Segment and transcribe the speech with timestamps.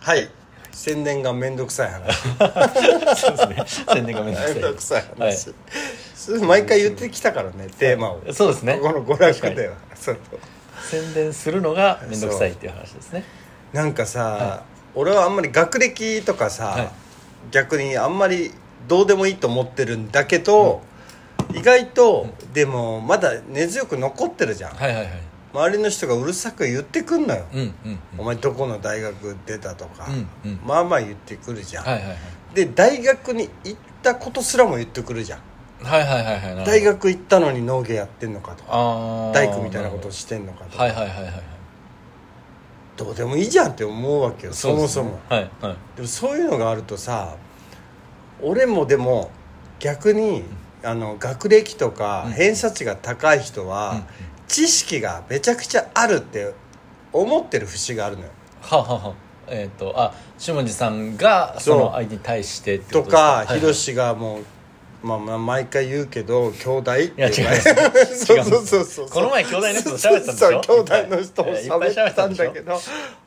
[0.00, 0.30] はい。
[0.72, 2.16] 宣伝がめんどくさい話。
[3.20, 3.84] そうですね。
[3.94, 5.52] 宣伝がめんどくさい話、
[6.14, 8.22] それ毎回言ってきたからねテーマを。
[8.32, 8.78] そうですね。
[8.80, 9.76] この娯楽では。
[9.94, 10.18] そう。
[10.90, 13.24] 宣伝するのがめんどくさいっていう話ですね。
[13.72, 16.90] なんかさ、俺はあんまり学歴とかさ、はい。
[17.50, 18.52] 逆にあんまり
[18.88, 20.82] どうでもいいと思ってるんだけど、
[21.52, 27.98] 意外と、でもまだ根強く残ってるじゃん、はいはいはい周りの人がうるさく言ってくんのよ、うんうんうん。
[28.18, 30.06] お前どこの大学出たとか、
[30.44, 30.60] うんうん。
[30.64, 32.16] まあまあ言ってくるじゃん、はいはいはい。
[32.54, 35.40] で大学に行ったことすらも言ってくるじゃん。
[35.82, 36.64] はいはいはいはい。
[36.66, 39.32] 大学行ったのに農芸やってんのかとか。
[39.32, 41.42] 大工みたいなことしてんのかとか、はいはいはいはいはい。
[42.96, 45.18] どうでもいいじゃんって思うわけよそもそも。
[45.28, 45.76] はいはい。
[45.96, 47.36] でもそういうのがあるとさ
[48.42, 49.30] 俺もでも
[49.78, 50.44] 逆に、
[50.82, 52.32] あの学歴とかうん。
[52.32, 54.02] 偏差値が高い人は、
[54.50, 56.52] 知識がめちゃくちゃあるって
[57.12, 58.30] 思ってる節があるのよ。
[58.62, 59.14] はあはあはあ。
[59.48, 63.44] えっ、とあ下地さんがその相手に対してとか？
[63.46, 67.34] かヒロシがもう、まあ、まあ毎回言うけど兄弟っていや 違う。
[68.16, 70.60] そうそうそうそうこの前兄弟の人と喋ったんでしょ？
[70.60, 72.80] 兄弟の人も喋ったんだけど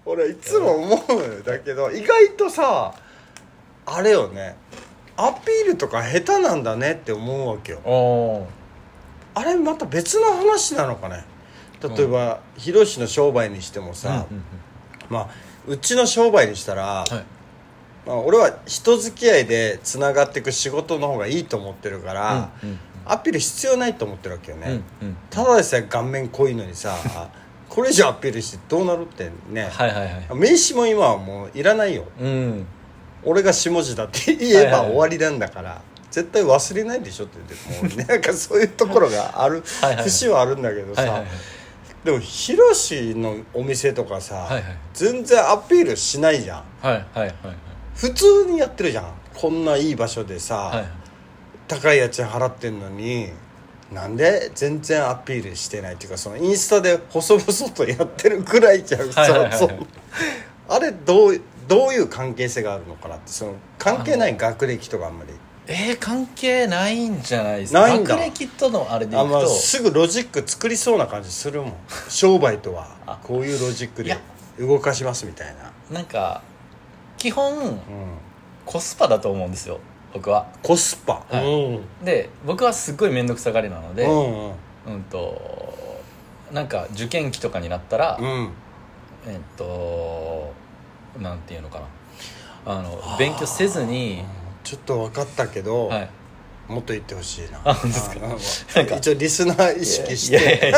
[0.05, 2.93] 俺いつも思うんだけど意外とさ
[3.85, 4.55] あれよね
[5.15, 7.79] アピールとか下手なんだねって思うわけよ
[9.35, 11.23] あれまた別の話なのかね？
[11.81, 14.43] 例えば、ヒロシの商売にしてもさ、うんうん
[15.09, 15.29] まあ
[15.67, 17.25] うちの商売にしたら、うんはい。
[18.05, 26.95] まあ、俺は人付き合いでつながっていく仕事の方がいいと思ってるから、うんうんアピール必要ないと思ってるわけよね、うんうんただでさえ顔面濃いのにさ
[27.67, 30.27] これ以上アピールしてどうなるってね、はいはいはい。
[30.35, 32.05] 名刺も今はもういらないよ。
[32.17, 32.65] うん。
[33.25, 34.91] 俺が下地だって言えばはいはいはい。
[34.91, 35.81] 終わりなんだから、
[36.13, 37.39] 絶対忘れないでしょって
[37.79, 40.03] 言っても なんかそういうところがあるはいはいはい。
[40.03, 41.29] 節はあるんだけどさ、はいはいはい。
[42.05, 44.63] でもヒロシのお店とかさ、はいはい。
[44.93, 46.63] 全然アピールしないじゃん。
[46.87, 47.35] はいはいはい
[47.95, 49.05] 普通にやってるじゃん。
[49.33, 50.85] こんないい場所でさ、はいはい。
[51.67, 53.31] 高い家賃払ってんのに
[53.91, 59.09] なんで全然アピールしてないっていうかそのインスタで細々とやってるくらいじゃん。
[59.09, 59.57] はいはいはいはい。
[59.57, 59.77] そうそう
[60.69, 65.33] あれどうどういう関係性があるのかなってその関係ない学歴とかあんまり
[65.65, 67.81] えー、関係ないんじゃないですか？
[67.81, 68.15] ないんだ。
[68.15, 71.73] 学歴とのあれでいあ、まあ、くとすぐロジック作りそうな感じするもん。
[72.09, 72.87] 商売とは。
[73.05, 73.19] あ。
[73.23, 74.17] こういうロジックで
[74.59, 76.41] 動かしますみたいな、なんか
[77.17, 77.79] 基本うん、
[78.65, 79.79] コスパだと思うんですよ。
[80.13, 80.47] 僕は。
[80.61, 82.05] コスパ、はい。
[82.05, 84.53] で僕はすっごい面倒くさがりなので、うんうん。
[84.87, 85.63] うんと
[86.51, 88.51] なんか受験期とかになったら、うん。
[89.25, 90.51] えっと
[91.21, 91.85] なんていうのかな。
[92.65, 94.23] あの勉強せずに、
[94.63, 96.09] ちょっと分かったけど、はい、
[96.67, 97.59] もっと言ってほしいな。
[97.65, 98.25] あ本当ですか？
[98.25, 98.37] あの
[98.75, 100.73] なんか一応リスナー意識して。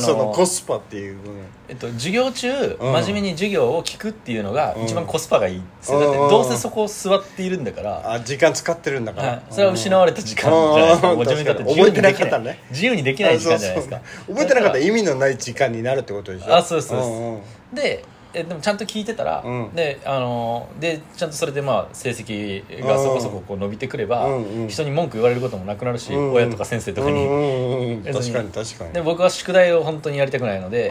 [0.00, 1.18] そのコスパっていう
[1.66, 2.92] えっと、授業中、うん。
[2.92, 4.84] 真面目に授業を聞くっていうのがうん。
[4.84, 6.28] 一番コスパがいいですよ、だってうん。
[6.28, 11.10] どうせそこ座っているんだから、あ時間使ってるんだから、はい、それは失われた時間じゃないですか。
[11.10, 11.16] うん。
[11.16, 12.58] もう自分にとって確かに覚えてなかったね。
[12.70, 13.56] 自由にできない時間。
[13.58, 17.40] じゃないですか覚えてなかった意味のない時間になるってことでしょあそうそ
[17.72, 19.74] うでえでもちゃんと聞いてたら、うん。
[19.74, 24.68] であのでちゃんとそれでまあ成績がそこそここう伸びてくれば、うんうん。
[24.68, 28.32] 人に文句言われることもなくなるし、うん親とか先生とかに、うんうんうん別に。
[28.32, 28.92] 確かに確かに。
[28.92, 30.90] で僕は宿題を本当にやりたくないので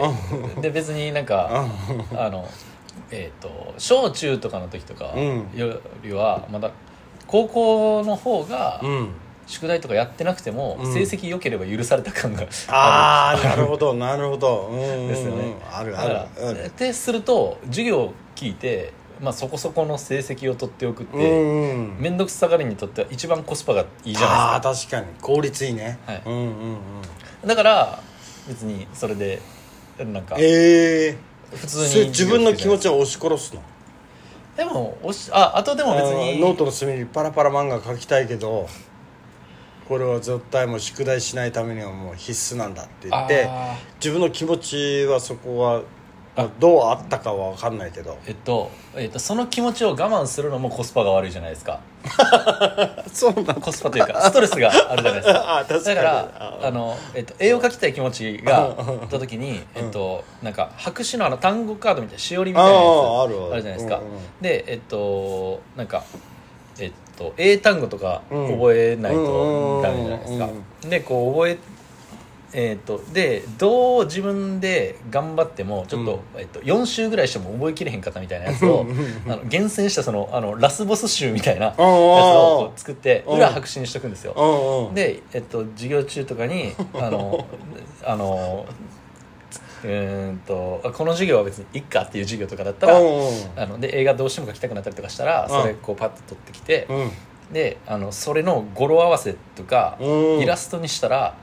[0.57, 1.67] うで別になんか
[2.15, 2.47] あの
[3.11, 5.49] えっ、と小中とかの時とかうん。
[5.53, 6.71] よりはまだ
[7.27, 9.09] 高校の方がうん
[9.47, 10.93] 宿題とかやってなくてもうん。
[10.93, 14.67] 成績良ければ許された感がああなるほどなるほど。
[14.71, 15.07] うんうんうん。
[15.09, 15.55] ですよね。
[15.71, 16.65] あるだからある。
[16.65, 21.97] ってすると授業を聞いて、まあ、そこそこの成績を取っておくってうんうん。
[21.99, 25.07] 面倒くさがりにとっては一番コスパがいいじゃあないあ確かに。
[25.21, 26.21] 効率いいね、はい。
[26.25, 27.01] うんうんうん。
[27.01, 27.11] です
[27.41, 27.99] かだから
[28.47, 29.39] 別にそれで
[29.99, 31.17] なんかええ
[31.55, 33.61] 普通にそれ自分の気持ちはを押し殺すの？
[34.57, 38.67] でもおしああとでも別あにーノートの隅にパラパラ漫画描きたいけど
[39.87, 45.81] これは絶対もう宿題しないためにはもう必須なんだって言ってあ自分の気持ちはそこは
[46.35, 46.49] まあ。
[46.59, 48.11] どうあったかは分かんないけど。
[48.11, 51.79] ーえっと、えっと、その気持ちを我慢するのもコスパが悪いじゃないですか。
[53.13, 55.59] そうなコスパというかストレスがあるじゃないですか。
[55.59, 55.95] あ確かに。
[55.95, 58.69] だからああの、えっと、絵を描きたい気持ちがあ
[59.05, 64.01] った時に、えっと、なんか白紙のあの単語カードみたいなしおりみたいなやつあるじゃないですか、
[64.41, 66.03] でえっとなんか
[66.79, 68.47] えっと英単語とかうん。
[68.53, 70.51] 覚えないとダメじゃないですか、うん。
[70.83, 71.57] うんでこう覚え
[72.55, 78.89] えっとでどう自分で頑張ってもちょっと、えっと、4週ぐらいしても覚えきれへんかったみたいなやつをうん。
[78.89, 78.97] うん。
[78.97, 81.85] うんあの厳選したそのあのラスボス集みたいなやつうん。
[81.85, 84.33] を作ってうん裏白紙にしとくんですよ。
[84.37, 84.87] うん。
[84.89, 84.93] うん。
[84.93, 87.47] で、えっと、授業中とかにあの
[88.05, 93.07] あのーんとあこの授業は別にいっかっていう授業とかだったらうん
[93.55, 97.11] あので映画どうしても描きたくなったりとかしたらそれこうパッと撮ってきてうん。
[97.53, 100.39] であのそれの語呂合わせとかうん。
[100.39, 101.35] イラストにしたら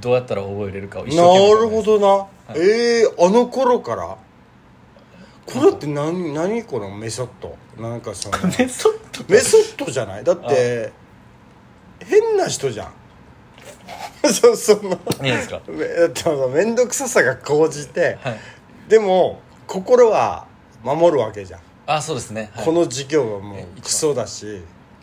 [0.00, 2.58] どうやったら覚えれるかを一な生懸命るほどな、い。
[2.60, 4.16] ええあの頃から？
[5.44, 7.56] これって何何このメソッド？
[7.82, 8.92] なんかその メソッ
[9.26, 10.24] ドメソッドじゃない？
[10.24, 10.92] だって
[12.04, 12.92] 変な人じゃん
[14.24, 15.58] そそのいいですか？
[15.58, 15.72] って
[16.54, 18.38] 面倒くささが高じてはい。
[18.88, 20.46] でも心は
[20.82, 24.62] 守るわけじゃん、あそうですね、はい、この授業はもうクソだし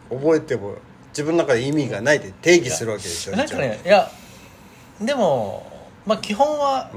[0.09, 0.73] 覚えても
[1.09, 4.11] 自分の中で意味がないって定義するわけでしょなんかねいや
[5.01, 5.65] でも
[6.05, 6.91] まあ基本は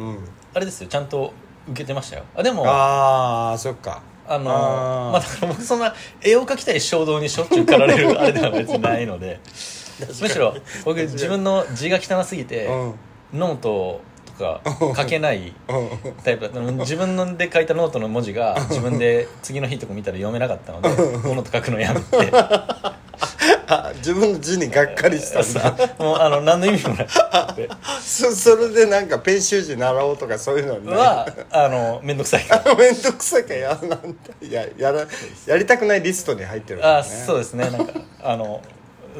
[0.55, 0.89] あれですよ。
[0.89, 1.33] ちゃんと
[1.69, 2.25] 受けてましたよ。
[2.35, 4.03] あでもああそっか。
[4.27, 9.41] あのまあだから僕そんな絵を描きたい衝動にしょっちゅう駆られるあれでは別にないので
[10.07, 10.55] むしろ
[10.85, 12.95] 僕自分の字が汚すぎて、うん。
[13.39, 14.61] ノートとか
[14.97, 16.15] 書けないうん。
[16.25, 16.61] タイプだった。
[16.61, 22.33] の自分で書いたノートの文字が自分で次の日とか見たら読めなかったのでノート書くのやめて。
[23.69, 25.95] あ自分の字にがっかりしたんだ。
[25.99, 27.07] もうあの何の意味もない。
[27.07, 27.71] って
[28.03, 32.45] そそれでなんかペン習字習おうとかそういうのねはあの面倒くさい。
[32.45, 35.07] から面倒くさいからやらややら
[35.47, 37.71] やりたくないリストに入ってるから、ね、あそうですね。
[37.71, 38.61] なんかあの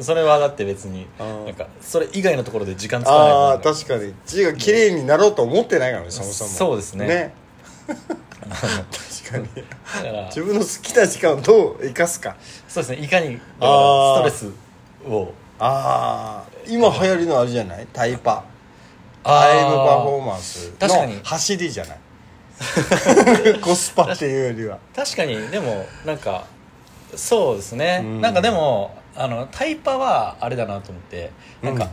[0.01, 4.13] それはだって別にうんなんかそれ以外のところで時間使わないああから確かに。
[4.25, 6.49] 字が綺麗になろうと思ってないからねそもそも。
[6.49, 7.07] そうですね。
[7.07, 7.33] ね。
[8.43, 9.47] 確かに。
[10.03, 10.25] だから。
[10.27, 12.35] 自分の好きな時間をどう生かすか。
[12.67, 13.03] そうですね。
[13.05, 15.33] いかにだかストレスを。
[15.59, 17.87] ああ今流行りのあれじゃない？
[17.93, 18.43] タイパ。
[19.23, 21.15] タイムパフォーマンス確かに。
[21.17, 21.99] の走りじゃない？
[23.61, 24.77] コスパっていうよりは。
[24.95, 25.47] 確かに。
[25.49, 26.45] でもなんか
[27.15, 28.21] そうですね、うん。
[28.21, 31.31] なんかでもあのタイパはあれだなと思って
[31.61, 31.89] なんか、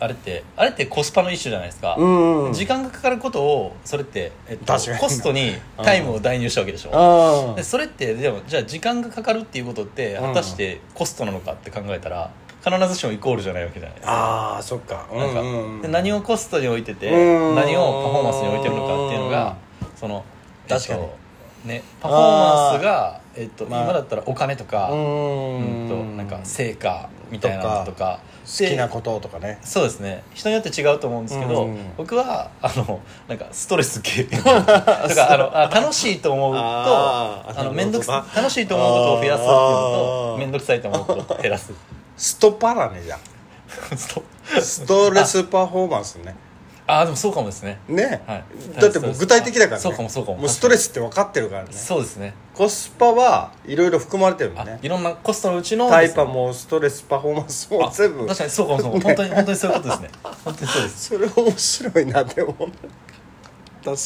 [0.00, 4.98] あれってあれってコスパの一種じゃないですか、うん時間がかかることをそれって、えっと、確かに。
[4.98, 5.52] コストに
[5.82, 7.52] タイムを代入したわけでしょ。
[7.52, 10.22] あでそれってでもじゃあ時間がかかるっていうことってうん。
[10.28, 12.30] 果たしてコストなのかって考えたら
[12.64, 13.98] 必ずしもイコールじゃないわけじゃない。
[13.98, 15.06] ですかあーそっか。
[15.12, 15.82] なんかうんうんうん。
[15.82, 19.56] で何をコストに置いててうん何をパフォーマンスに置いてるのかっていうのが
[19.96, 20.24] その
[20.68, 21.00] 確かに。
[21.02, 21.23] えっと
[21.64, 23.84] ね、パフォーマンスが、えっとまあ。
[23.84, 25.86] 今だったらお金とか、ううん。
[25.86, 28.20] んとなんか成果みたいなのとか。
[28.44, 29.58] 好きなでこととかね。
[29.62, 30.22] そうですね。
[30.34, 31.78] 人によって違うと思うんですけど、うん。
[31.96, 34.24] 僕はあのなんかストレス系。
[34.28, 38.28] とかあのあ楽しいと思うとあの面倒くなるほど。
[38.28, 41.72] なさ楽しいと思うことを増やすっていうのと面倒くさいと思うことを減らす。
[42.16, 43.18] ストパラねじゃん
[43.96, 46.36] ストレスパフォーマンスね
[46.86, 47.80] ああでもそうかもですね。
[47.88, 48.44] ね、はい。
[48.78, 49.82] だってもう具体的だからね。
[49.82, 50.38] そうかもそうかも。
[50.38, 51.72] もうストレスって分かってるからね。
[51.72, 52.34] そうですね。
[52.54, 58.26] コスパはいろいろ含まれてるもんあねいろんなコストのうちのタイパもストレスパフォーマンスもあ全部。
[58.26, 60.10] 確かにそうかもそうかも本当に 本当にそういうことですね。
[60.44, 61.04] 本当にそうです。
[61.06, 63.98] それ面白いなでも確かに。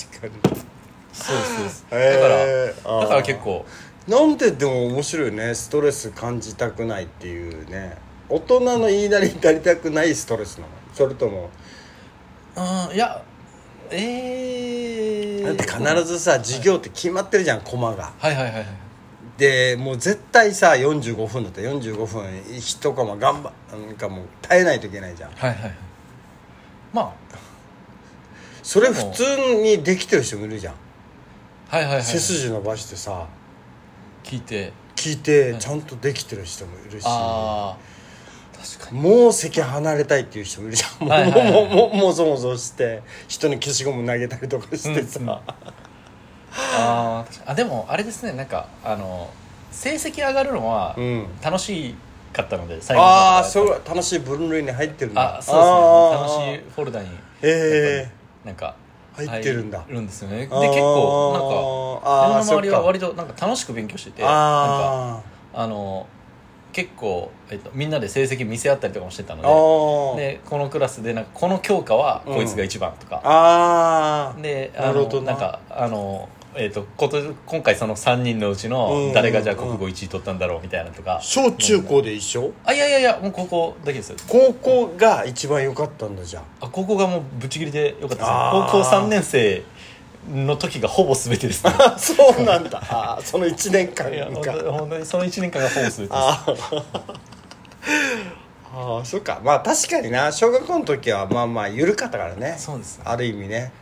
[1.12, 1.86] そうですそうです。
[1.90, 3.64] だから、だから結構。
[4.06, 5.54] なんででも面白いね。
[5.54, 7.96] ストレス感じたくないっていうね。
[8.28, 10.68] 大人の言いなりになりたくないストレスなの？
[10.94, 11.50] それとも
[12.58, 13.22] うんいや
[13.90, 18.12] ええだって必ずさ授業って決まってるじゃんコマが。
[18.18, 18.66] はいはいはいはい。
[19.38, 21.62] でもう絶対さ45分だった。
[21.62, 22.24] ら45分
[22.56, 25.30] 一コマ頑張なんかもう耐えないといけないじゃん。
[25.30, 25.74] はいはいはい。
[26.92, 27.12] まあ。
[28.62, 29.24] それ普通
[29.62, 30.74] にできてる人もいるじゃん。
[31.68, 33.26] はいはいはい背筋伸ばしてさ。
[34.24, 34.72] 聞いて。
[34.96, 37.04] 聞いてはいちゃんとできてる人もいるし。
[37.06, 37.87] ああ確かに
[38.92, 41.08] もう席離れたいっていう人もいるじゃん。
[41.08, 41.52] もうはいはいはい。
[41.52, 45.28] もうもうもぞもぞして人に消しゴム投げたりとかしてさ、うん。
[45.28, 45.40] うん
[46.50, 48.32] ああでもあれですね。
[48.32, 49.30] なんかあの
[49.70, 51.26] 成績上がるのはうん。
[51.42, 51.94] 楽し
[52.32, 55.38] かったので最後のああそう楽しい分類に入ってるんだ。
[55.38, 56.52] あそうですね。
[56.52, 57.08] 楽しいフォルダに
[57.42, 58.10] え
[58.44, 58.74] なんか
[59.14, 59.80] 入ってるんだ。
[59.80, 60.38] 入るんですよね。
[60.38, 65.22] で結構なんか自分の周りは割となんか楽しく勉強しててなんかあ
[65.54, 66.06] あの
[66.72, 70.16] 結構、えっと、みんなで成績見せ合ったりとかもしてたのーあー。
[70.16, 74.40] ででこのクラスでなんかこの教科はこいつが一番とか、あー。
[74.40, 75.32] であのなるほどな。
[75.32, 82.52] なんかあのえっとこと今回その3人のうちうんの誰がじゃあ国語1位取ったんだろうみたいなとか、小中高で一緒？
[82.64, 84.10] あいやいやいやもう高校だけです。
[84.10, 88.26] よ高校が一番良かったんだじゃんあ高校がもうぶっちぎりでよかったです
[88.72, 89.62] 高校3年生
[90.28, 91.72] の時がほぼ全てですね。
[91.98, 93.18] そうなんだ。
[93.24, 96.08] その1年間いや本が当にその1年間がほぼ全てです。
[96.10, 96.82] あー。
[98.74, 99.40] あーそっか。
[99.42, 100.30] まあ確かにな。
[100.32, 102.56] 小学校の時はまあまあ緩かったからね。
[102.58, 103.04] そうですね。
[103.06, 103.72] ある意味ね。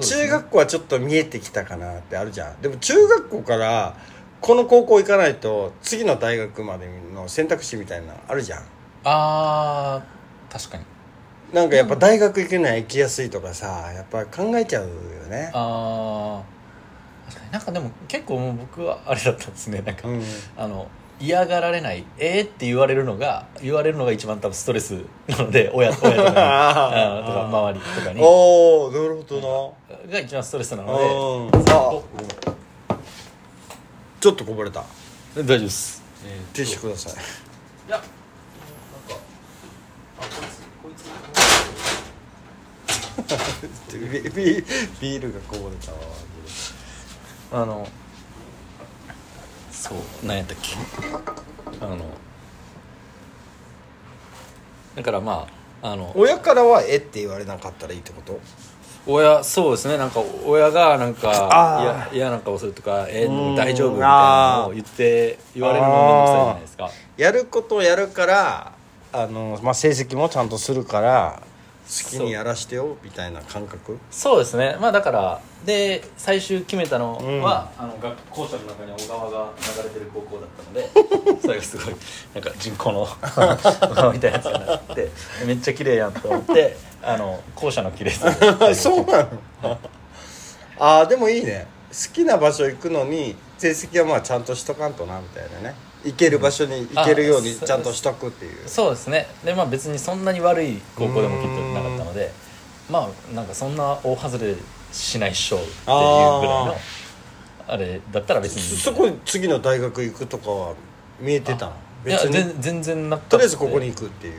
[0.00, 2.60] 中学校はちょっと見えてきたかなってあるじゃん。
[2.60, 3.94] でも中学校から
[4.40, 8.62] この高校行かないと次の大学までの選択肢みたいなのあるじゃん。
[9.04, 10.84] あー確かに
[11.52, 14.90] なんかやっぱ大学行くのは行きやすいとかさやっぱ考えちゃうよ
[15.28, 15.50] ね。
[15.52, 17.52] あー確かに。
[17.52, 19.82] なんかでも結構もう僕はあれだったんですね。
[19.84, 20.22] なんか、うん。
[20.56, 20.88] あの
[21.20, 24.92] 嫌がられない「えー?」って言われるのが言われるのが一番多分ストレス
[25.28, 28.20] なので親親とか とか周りとかに。
[28.22, 29.74] おおなるほど
[30.10, 31.70] が一番ストレスななのうん。
[31.70, 32.02] あお
[34.20, 34.82] ちょっとこぼれた。
[35.34, 36.02] で大丈夫です。
[36.54, 37.12] ティッシュください。
[37.12, 37.16] い
[37.90, 38.08] やなんか
[40.20, 41.10] あこいつこ
[43.19, 43.19] いつ
[45.00, 45.98] ビールがこぼれたわ。
[47.52, 47.88] あの
[49.70, 50.76] そう何やったっけ？
[51.80, 51.98] あの
[54.96, 55.48] だからま
[55.82, 58.38] ああの親からは「え」って言われなかったらいいってこと？
[59.06, 59.96] 親そうですね。
[59.96, 63.56] なんか親がなんか嫌嫌な顔するとか「えうん。
[63.56, 66.90] 大丈夫?」みたいなのを言って言われるのも面倒くさいじゃないですか。
[67.16, 68.72] やることをやるから
[69.12, 71.42] あの、まあ、成績もちゃんとするから
[71.90, 73.98] 好きにやらしてよみたいな感覚？
[74.12, 74.76] そうですね。
[74.80, 81.94] まあだからで最終決めたのは、あの学校舎の中に小川が流れてる高校だったので それがすごい
[82.34, 85.10] なんか人工の小川みたいなやつになって
[85.44, 88.32] めっちゃ綺麗やんと思ってあの校舎の綺麗さ。
[88.74, 89.24] そうな
[89.62, 89.78] の
[90.78, 91.66] ああでもいいね。
[91.90, 98.68] 好きな場所行くのに成績はまあちゃんとしとかんとなみたいなね行ける場所に行けるようにあちゃんとしとくっていう。
[98.68, 99.26] そうですね。
[99.44, 102.32] でまあ別にそんなに悪い高校でもきっとなかったので
[102.90, 104.54] まあなんかそんな大外れ
[104.92, 105.96] しないっしょっていうぐらい
[106.66, 106.76] の
[107.68, 108.62] あれだったら別に。
[108.62, 110.74] そそこに次の大学行くとかは
[111.20, 111.72] 見えてたの？
[112.06, 114.34] いや全全然なかったとりあえずここに行くっていう。
[114.34, 114.36] い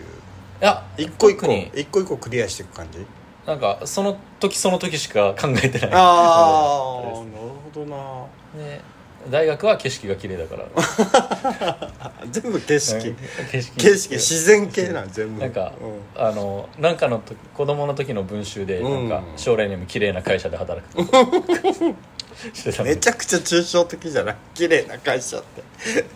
[0.60, 3.06] や一個一個一個一個クリアしていく感じ？
[3.46, 5.90] なんかその時その時しか考えてない。
[5.94, 8.26] あ あなるほどな。
[8.64, 8.82] で
[9.30, 11.92] 大学は景色が綺麗だから。
[12.32, 13.16] 全部景色。
[13.52, 13.76] 景色。
[13.78, 15.42] 景色自然系なん全部。
[15.42, 15.74] なんか、
[16.16, 16.24] うん。
[16.24, 20.98] あのなんかの時子供の時の文集でなんか、うん将来にも綺麗な会社で働く
[22.84, 24.36] めちゃくちゃ抽象的じゃない？
[24.56, 25.62] 綺麗な会社って。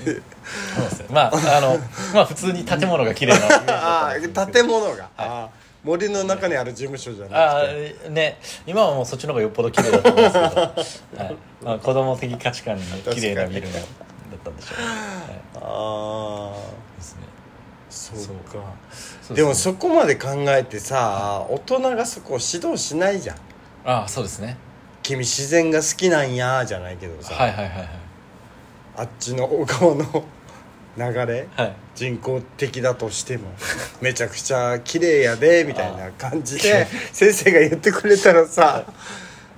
[0.06, 0.22] そうで
[0.90, 1.06] すよ。
[1.12, 1.78] まああの
[2.14, 4.14] まあ普通に建物が綺麗な
[4.48, 7.96] 建物が、あー森の中にある事務所じゃなあくて。
[8.08, 8.40] ーね。
[8.66, 11.36] 今はもうそっちの方がよっぽど綺麗だと思うんですけど、 はい。
[11.64, 13.84] まあ、子供的価値観に綺麗なビルのだっ
[14.44, 14.82] たんでしょう。
[14.82, 14.96] ね、はい。
[15.62, 17.20] ああですね
[17.90, 18.66] そうそうか。
[19.22, 23.38] そうでもそこまで考えてさ大人がそこを指導しないじゃん。
[23.86, 24.58] ああそうですね。
[25.04, 27.90] 君自然が好きなんやじゃないけどさ、はいはいはいはい。
[28.98, 30.26] あっちの小川の
[30.98, 31.74] 流れはい。
[31.96, 33.44] 人工的だとしても
[34.02, 38.84] めちゃくちゃ綺麗やでみたいな感じで先生が言ってくれたらさ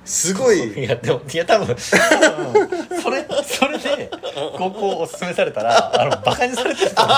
[0.05, 3.01] すごい いやでもいや多分うん。
[3.01, 4.11] それそれで
[4.57, 7.15] 高校をおすすめされたらあのバカにされてると思っ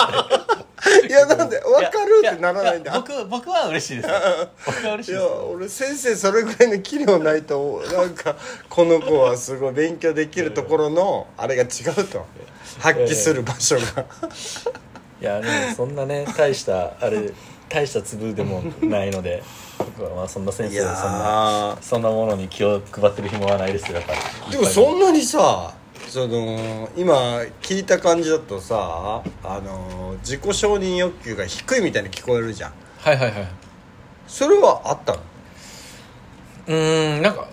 [0.58, 0.59] て
[1.08, 2.92] いやなんで分かるってならないんだ。
[2.92, 4.10] やや僕僕は嬉しいです。
[4.66, 8.36] 僕は嬉しいやいです俺先生それぐらいの器量ないとなんか
[8.70, 12.26] この子はすごい勉強できるところのあれが違うと。
[12.80, 14.06] 発揮する場所が。
[15.22, 17.32] いやでもそんなね大したあれ
[17.68, 19.44] 大した粒でもないので
[19.78, 24.20] 僕はまあそんな先い生そんなやそんなものに気を配ってる暇はないですよやっぱり。
[24.20, 25.74] ーでもそんなにさ
[26.10, 27.14] その今
[27.62, 32.74] 聞いた感じだとさあの自己承認欲求が低いみたいに聞こえるじゃん。
[32.98, 33.48] はいはいはい。
[34.28, 35.20] それはあったの？
[36.68, 37.48] うーんなんか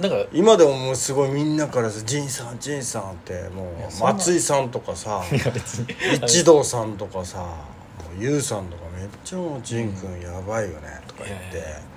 [0.00, 5.86] なんか今でももうすごいみんなからさ「仁さん仁さん」ってもうやそんな松井さんとかさ いや別に
[6.24, 7.44] 一堂さんとかさも
[8.18, 11.58] う優さんとかめっちゃもう仁くんやばいよねとか言って。
[11.58, 11.89] いやいや「え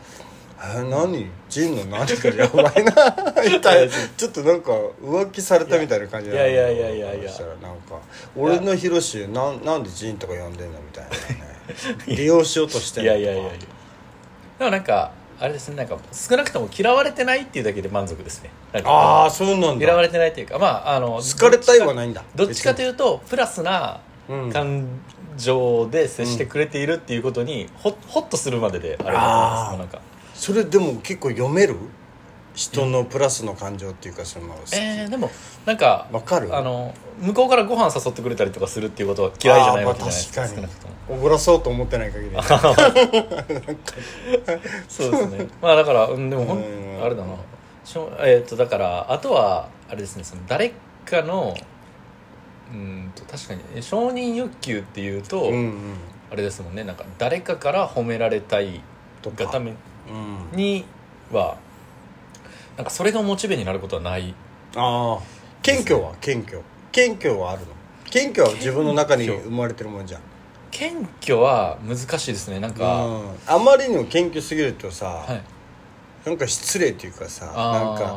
[0.90, 1.30] 何？
[1.50, 2.06] 仁の何？
[2.08, 4.72] がやばいな」みたいなちょっとなんか
[5.04, 7.30] 浮気されたみたいな感じいやいやいやいやいや。
[7.30, 8.00] そしたらなんか
[8.38, 11.18] 「俺のヒロシなんなんで仁とか呼んでんの?」みたいなね。
[12.08, 13.52] 利用しようとしていやいやいやいや。
[14.60, 15.76] でもなんかあれですね。
[15.76, 18.50] なんか少なくとも嫌われてないっていうだけで満足ですね。
[18.72, 19.86] なんかああそうなんだ。
[19.86, 24.52] 嫌われてないっていうかまああの好かれたいはないんだどっちかというとプラスなうん。
[24.52, 24.88] 感
[25.36, 30.00] 情で接してくれているっていうことにほほっとするまでであれだと思いますあーなんか
[30.44, 31.78] それでも結構読める？
[32.54, 35.32] 人のプラスの感情っていうかそのえー、でも
[35.66, 36.54] なんかわかる？
[36.54, 40.68] あの向こうからご飯誘ってくれたりとかするっていうことは嫌いじゃないわけじゃないですかまあ確か
[41.14, 41.18] に。
[41.18, 42.36] おごらそうと思ってない限り
[44.90, 45.48] そうですね。
[45.62, 46.62] まあだから、うん、でもほんう
[47.00, 47.04] ん。
[47.04, 47.36] あれだな。
[47.86, 50.74] しょえっ、とだからあとはあれですねその誰
[51.06, 51.56] かの
[52.72, 55.74] うんと確かにえ承認欲求っていうと、うんうん。
[56.30, 56.84] あれですもんね。
[56.84, 58.82] なんか誰かから褒められたい
[59.22, 59.78] とかがためうん
[60.54, 60.86] に
[61.32, 61.58] は
[62.78, 64.34] なんかそれがモチベになることはない。
[64.76, 65.20] ああ。
[65.62, 66.62] 謙虚は謙虚。
[66.92, 67.68] 謙虚はあるの？
[68.10, 70.22] 謙虚は自分の中に生まれてるもんじゃん。
[70.72, 72.60] 謙虚は難しいですね。
[72.60, 73.24] なんか、うん。
[73.46, 75.42] あまりにも謙虚すぎるとさ、はい。
[76.26, 77.54] なんか失礼っていうかさなん
[77.98, 78.16] か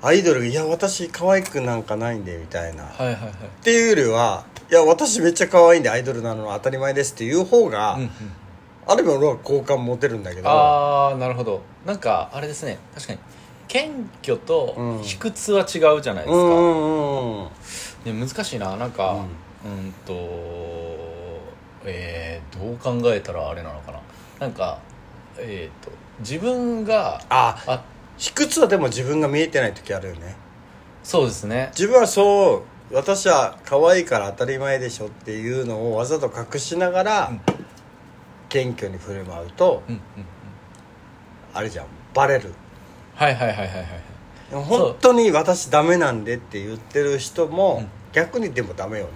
[0.00, 3.32] アイドルが「いや私可愛くなんかないんで」みたいな、っはいはいはい。
[3.62, 8.10] ていうよりは「いや私めっちゃ可愛いんでアイドルなのは当たり前です」っていう方が、うんうん
[8.88, 10.48] ある意味俺は好感持てるんだけど。
[10.48, 11.60] ああなるほど。
[11.84, 12.78] なんかあれですね。
[12.94, 13.18] 確かに
[13.68, 15.02] 謙虚とうん。
[15.02, 16.48] 卑屈は違うじゃないですか、うんう
[17.40, 17.48] んうん。
[18.04, 18.76] で難しいな。
[18.76, 19.24] なんか
[19.62, 19.92] うん。
[20.06, 20.14] と
[21.84, 24.00] えー、どう考えたらあれなのかな。
[24.40, 24.78] なんか
[25.36, 25.90] えっ、と
[26.20, 27.84] 自分がああ
[28.16, 30.34] 卑屈はでも自分が見えてない時あるよね。
[31.04, 31.68] そうですね。
[31.72, 37.57] 自分はそう私は可愛いから当たり前でしょっていうのをわざと隠しながら、うん
[38.48, 40.00] 謙虚に振る舞うとうんうん
[41.54, 42.52] あれじゃんバレる。
[43.14, 43.86] はいはいはいはいはい
[44.64, 47.82] 本当に私ダメなんでって言ってる人も、う。
[47.82, 49.12] ん逆にでもダメよね。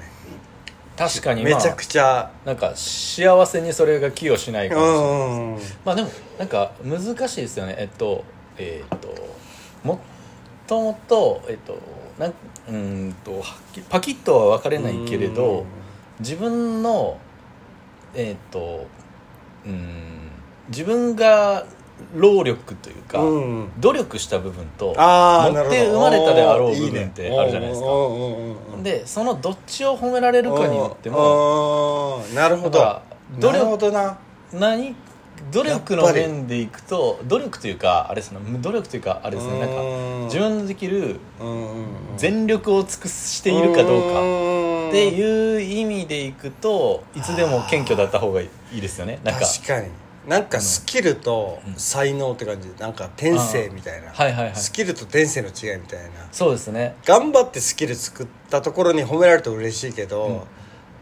[0.97, 2.31] 確かに、まあ、めちゃくちゃ。
[2.45, 5.01] なんか幸せにそれが寄与しないかもしれない。
[5.01, 7.75] うんまあでもなんか難しいですよね。
[7.79, 8.25] えっと
[8.59, 9.09] えっと
[9.83, 9.99] もっ
[10.67, 11.79] ともとえっと
[12.19, 13.43] なんうーんと
[13.89, 15.65] パキッとは分かれないけれど
[16.21, 17.19] 自分の
[18.15, 18.87] えっと
[19.67, 20.31] うん。
[20.69, 21.67] 自分が
[22.17, 23.73] 労力というか、うん。
[23.79, 27.87] 努力した部分とああ持って生まれたであろう部分ってあるじゃないですか。
[27.87, 32.79] かでそのどっちを褒められるかによってももなるほど。
[32.79, 33.03] だから
[33.39, 34.19] 努力なるほどな。
[34.53, 34.95] 何？
[35.51, 39.85] 努力の面でいくと努力というかあれですね努力というかあれですねなんかう
[40.23, 40.25] ん。
[40.27, 44.15] 自分のできるうんうんうん全力を尽くしているかどうか。
[44.15, 44.21] か
[44.93, 49.21] っていう意味でいくといつでも謙虚だった方がいいですよね。
[49.25, 49.47] なんか。
[49.47, 49.89] 確かに。
[50.29, 52.69] なんかスキルと才能って感じ。
[52.79, 54.55] なんか天性みたいな、はいはいはい。
[54.55, 56.11] スキルと天性の違いみたいな。
[56.31, 56.95] そうですね。
[57.05, 60.47] 頑張ってスキル作ったところに褒められると嬉しいけど、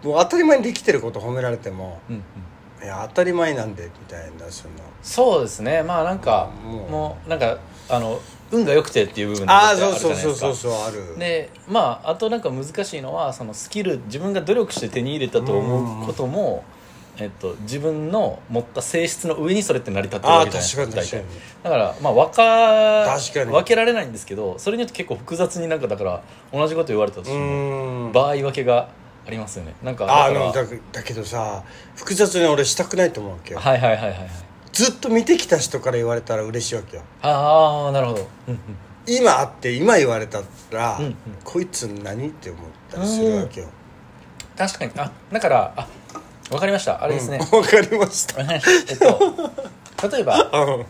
[0.04, 2.84] もう当たり前にできてること褒められてもうんうん。
[2.84, 4.74] いや当たり前なんでみたいなその。
[5.02, 5.82] そうですね。
[5.82, 6.90] まあなんかもう。
[6.90, 7.58] もうなんか
[7.90, 8.20] あの
[8.52, 10.14] 運が良くてっていう部分ってあああるじゃないですか。
[10.14, 11.18] そうそうそうそうある。
[11.18, 16.64] でまああとなんか難しいのはそのスキル自分が努力して手に入れたと思うことも、
[17.18, 20.86] えっと、自分の持った性質の上にそれって成り立ってるああわけじゃない？
[20.86, 21.40] 確ですか確かに。
[21.64, 23.50] だからまあ分か確かに。
[23.52, 28.88] 分けられないんですけどそれによって結構複雑になんかだから同じこと言われたとしてうも場合分けが
[29.26, 29.74] ありますよね。
[29.82, 31.62] なんかああだからでもだだけどさ
[31.94, 34.28] 複雑に俺したくないと思うわけよ、はいはいはいはいはい
[34.72, 37.02] ずっと見てきた人から言われたら嬉しいわけよ。
[37.22, 38.60] ああなるほど、うんうん
[39.06, 41.16] 今会って今言われたら、うんうん。
[41.42, 43.68] こいつ何って思ったりするわけよ。
[44.56, 44.92] 確かに。
[44.96, 45.88] あだからあ
[46.50, 47.02] 分かりました。
[47.02, 47.58] あれですね、うん。
[47.58, 48.42] わかりました。
[48.52, 49.50] えっと
[50.08, 50.86] 例えばうん。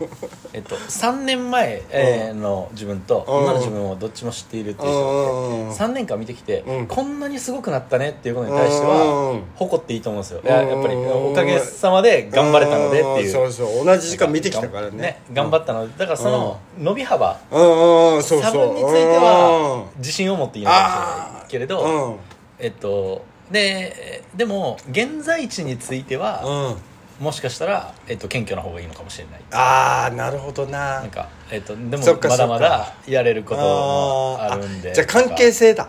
[0.53, 3.43] えっと、3年前、えーの自分とうん。
[3.43, 6.87] 今の自分をどっちも知っているっていう人うんがいて3年間見てきて、うん。
[6.87, 9.43] こんなにすごくなったねっていうことに対してうはん。
[9.55, 10.41] 誇っていいと思うんですよ。
[10.43, 13.31] ややっぱりおかげさまで頑張れたのでっていう。
[13.31, 15.21] そうそう同じ時間見てきたからね。
[15.33, 22.15] 頑張ったのでだからその伸び幅差分については自信を持っていいのかもしれないけれど、うん。
[22.59, 26.90] えっとででも現在地については、うん
[27.21, 29.41] もしかしたら、えっと、謙虚な方がいいのかもしれない。
[29.51, 31.01] ああなるほどな。
[31.01, 35.87] なんか、えっと、でもまだまだやれることもあるんであじゃあ関係性だ。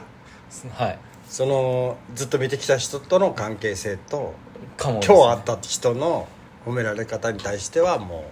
[0.74, 0.98] はい。
[1.26, 4.34] そのずっと見てきた人との関係性と
[4.76, 4.82] ね。
[4.82, 6.28] 今日会った人の
[6.66, 8.30] 褒められ方に対してはも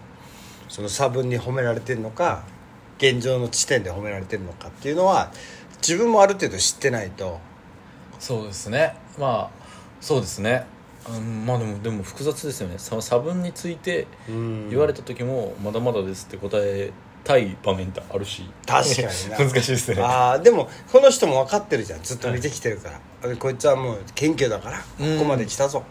[0.69, 2.45] うその差分に褒められてるのか
[2.99, 5.33] 現状の地点で褒められてるのかっていうのは
[5.79, 7.41] 自分もある程度知ってないと。
[8.19, 8.95] そうですね。
[9.19, 9.61] まあ
[10.03, 10.67] そうですね、
[11.17, 12.77] うん、まあでもでも複雑ですよね。
[12.79, 16.93] 差分について言われた時も「まだまだです」って答え
[17.23, 18.45] たい場面ってあるし。
[18.67, 19.39] 確かにな。
[19.39, 20.03] 難しいですね。
[20.03, 22.03] ああでもこの人も分かってるじゃん。
[22.03, 22.91] ずっと見てきてるか
[23.23, 25.85] ら、こいつはもう謙虚だからこうんこまで来たぞ、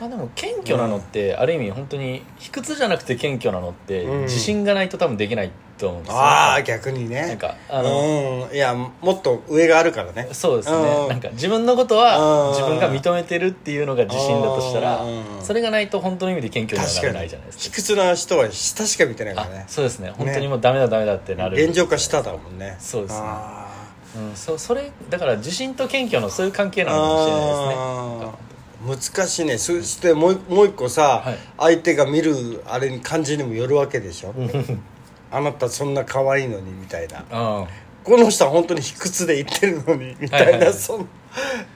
[0.00, 4.22] まあでも謙虚なのって、ある意味本当に卑屈じゃなくて謙虚なのって、うん。
[4.22, 6.18] 自信がないと多分できないと思うんですよ。
[6.18, 7.26] ああ逆にね。
[7.26, 8.54] なんかあのうん。
[8.54, 10.28] いやもっと上があるからね。
[10.32, 11.08] そうですね、うん。
[11.08, 12.00] なんか自分のことうん。
[12.00, 15.22] は自分が認めてるっていうのが自信だとしたらうん。
[15.42, 17.64] それがないと本当の意味で謙虚にはなれないじゃないですか。
[17.64, 19.64] 卑屈な人は下しか見てないからあね。
[19.68, 20.10] そうですね。
[20.10, 21.56] 本当にもうダメだダメだってなる。
[21.62, 22.76] 現状化しただもんね。
[22.78, 23.20] そうですね。
[23.22, 23.60] あ
[24.16, 28.53] うん、そそれだから自信と謙虚のそういう関係なのかもしれないですね
[28.86, 29.58] 難しいね。
[29.58, 31.38] そしてもうもう一個さ、はい。
[31.58, 34.34] 相手が見るあれに感じにもよるわけでしょ？
[35.30, 37.24] あなたそんな可愛いのにみたいな。
[37.60, 37.66] うん
[38.04, 40.52] この人は本当に卑屈で言ってるのにみたいな、はい。
[40.52, 41.06] はいはいその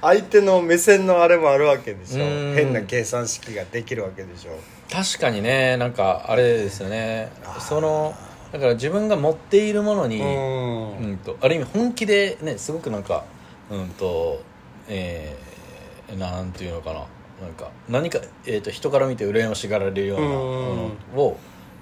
[0.03, 2.25] 相手の目線のあれもあるわけでしょ。
[2.25, 2.55] うん。
[2.55, 4.51] 変な計算式ができるわけでしょ。
[4.93, 7.33] 確かにねなんかあれですよね。
[7.59, 8.15] その
[8.53, 10.99] だから自分が持っているものに、うん。
[10.99, 13.25] うんとある意味本気でねすごくなんか
[13.71, 14.43] うんと
[14.87, 15.48] えー、
[16.17, 17.05] なんていうのかな。
[17.41, 21.39] なんか何か、えー、と人から見て羨ましがられるようなものを、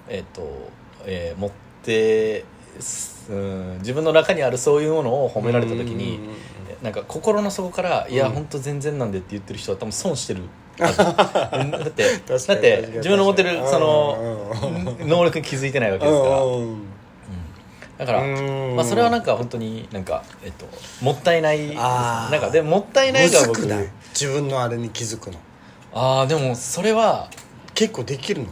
[0.07, 0.69] えーと
[1.05, 1.51] えー持っ
[1.83, 2.45] て
[2.79, 6.19] すうん自分の中にあるそういうものを褒められた時に、
[6.81, 8.33] なんか心の底から「いや、うん。
[8.33, 10.43] 本当全然なんで」って言ってる人は多分損してる。
[10.77, 10.91] だっ
[11.89, 14.53] てだって自分の持ってるその
[14.99, 15.07] うん。
[15.09, 16.35] 能力に気づいてないわけですから、
[17.97, 18.75] だから、うん。
[18.75, 20.67] まあ、それはなんか本当になんか、えっと、
[21.01, 21.75] もったいない。
[21.77, 22.31] あー。
[22.31, 23.89] なんかでももったいないむが僕ずくない？
[24.19, 25.39] 自分のあれに気づくの。
[25.93, 27.29] ああでもそれは
[27.73, 28.47] 結構できるの？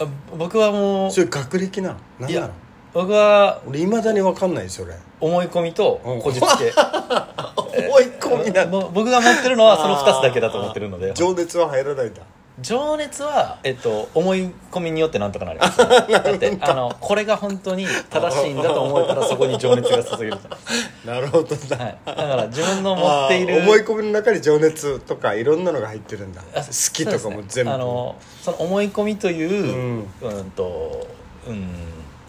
[0.00, 1.96] あ僕はもうそれ学歴なの？
[2.18, 2.52] 何いやなの？
[2.92, 4.94] 僕は俺いまだに分かんないそれ。
[5.20, 6.20] 思い込みとうん。
[6.22, 6.72] こじつけ。
[7.70, 8.80] 思い込みなの？
[8.80, 11.12] もう僕が持ってるのはその2つだけだと思ってるので。
[11.14, 12.22] 情熱は入らないんだ
[12.62, 21.56] 情熱は、えっと、思い込みによってなんとかなります、 だってあのこれが本当に正しいんだと思えたらそこに情熱が注げるじゃないですなるほど。
[21.56, 26.42] な、か、はい、だから自分の持っている思い込みの中に情熱とかいろんなのが入ってるんだ。
[26.54, 27.70] あ好きとかも全部。
[27.72, 30.38] あのその思い込みという、うん。
[30.38, 31.06] うん、と
[31.46, 31.68] うん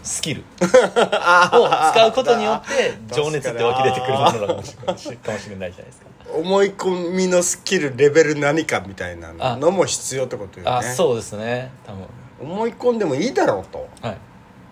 [0.02, 0.42] スキル。
[0.60, 10.70] を使うことによって情熱って湧き出てくるものかもしれないじゃないですか思い込みのスキルレベル何かみたいなのも必要ってことよね。
[10.70, 11.70] あそうですね。
[11.86, 12.06] 多分。
[12.40, 13.88] 思い込んでもいいだろうと。
[14.00, 14.18] はい。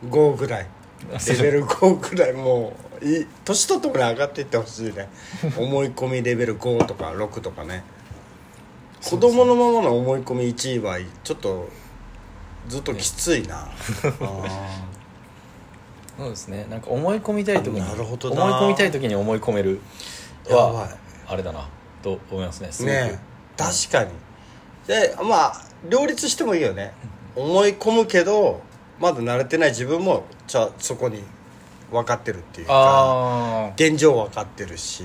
[0.08, 0.66] 5ぐらい。
[1.28, 3.26] レベル5ぐらいもういい。
[3.44, 5.08] 年とともに上がっていってほしいね。
[5.56, 7.84] 思い込みレベル5とか6とかね。
[9.02, 11.68] 子供のままの思い込み1位はちょっと
[12.68, 13.70] ずっときついな、あ
[16.18, 16.66] そうですね。
[16.68, 21.68] なんか思い込みたい時になるほど思ない込みたい時に思い込めるーやばはいあれだな
[22.02, 23.20] と思いますねすね
[23.56, 24.10] 確かに。
[24.86, 26.92] でまあ両立してもいいよね。
[27.36, 28.60] 思い込むけど
[28.98, 31.22] まだ慣れてない自分もちゃそこに
[31.92, 35.04] 分かってるっていうかあ現状分かってるし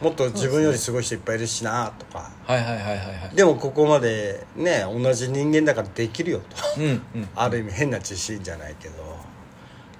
[0.00, 2.30] もっと自分よりすごい人いっぱいいるしなとか。
[2.46, 3.36] あはいはいはいはいはい。
[3.36, 6.80] でもここまでね同じ人間だからできるよと。
[6.80, 8.94] うんうんある意味変な自信じゃないけど。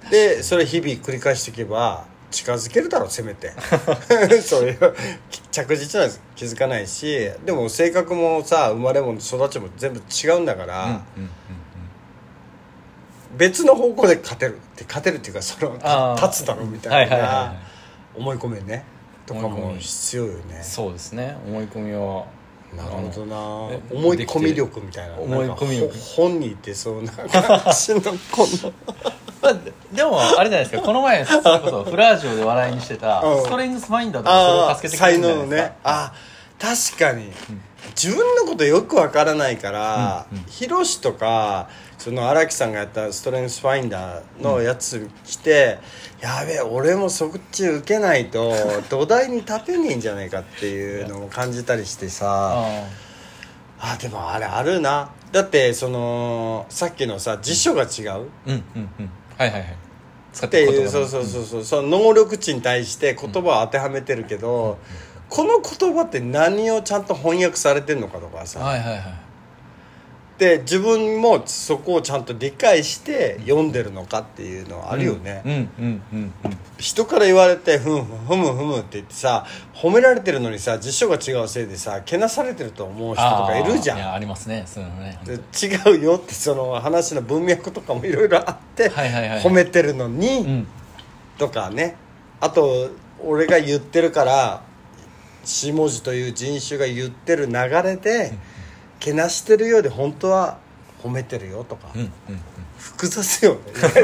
[0.09, 3.53] でそれ日々繰り返していけば近づけるだろうせめて。
[4.41, 4.95] そういう
[5.51, 11.29] 着実な気づかないしでも性格もさ生まれも育ちも全部違うんだから、うんうんうん
[13.37, 15.73] 別の方向で勝てるって勝てるっていうかその
[16.15, 17.57] 立つだろうみたいない
[18.15, 18.83] 思い込めね
[19.25, 20.61] とかも必要よね。
[20.63, 21.37] そうですね。
[21.45, 22.25] 思い込みは
[22.75, 23.35] なるほどな。
[23.71, 25.17] え思い込み力みたいな。
[25.17, 25.93] 思い込み力。
[26.15, 28.01] 本にいてそうな感じの
[28.31, 28.73] この。
[29.41, 30.81] まあででもあれじゃないですか。
[30.81, 33.43] この前それこそフラージオで笑いにしてたうん。
[33.43, 35.67] ストレングスファインダーとかそれを助けてくれるじゃないですか。
[35.69, 35.77] ね。
[35.83, 36.13] あ
[36.59, 37.31] 確かに、
[37.95, 40.43] 自分のことよくわからないからうんうん。
[40.45, 45.79] ヒロシとかその荒木さんがやったストレングスファインダーのやつ来て、
[46.21, 48.53] やべえ俺もそっち受けないと
[48.89, 52.53] 土台に立てねえんじゃないかっていうのも感じたりしてさ。
[53.79, 55.09] ああでもあれあるな。
[55.31, 57.87] だってそのさっきのさ辞書が違う？
[57.87, 59.09] ーうんうんうん。
[59.37, 59.75] はいはいはい。
[60.33, 61.63] 使っていうそうそうそうそう。
[61.63, 64.77] その能力値に対して言葉を当てはめてるけど、
[65.29, 69.01] この言葉って何をちゃんと翻訳されてるのかとかさ、はいはいはい
[70.37, 76.57] で自分もそこをちゃんと理解して読んでるのかっていうのはあるよね、うんうんうんうん。
[76.77, 83.97] 人から言われて「ふんふむふむ」って言ってさ褒められてるのにさ辞書が違うせいでさけなされてると思う人とかいるじゃん。
[83.97, 84.63] あーいやありますね。
[84.67, 90.67] そういうのねで違うよってその話の文脈とかもいろいろあってはいはいはい褒めてるのに、うん。
[91.37, 91.95] とかね。
[92.39, 92.91] あと
[93.25, 94.61] 俺が言ってるから
[95.43, 98.33] 下地という人種が言ってる流れで
[99.07, 100.57] けなしてるようで本当は
[101.03, 102.11] 褒めてるよとか、うんうん
[102.77, 103.59] 複雑よね。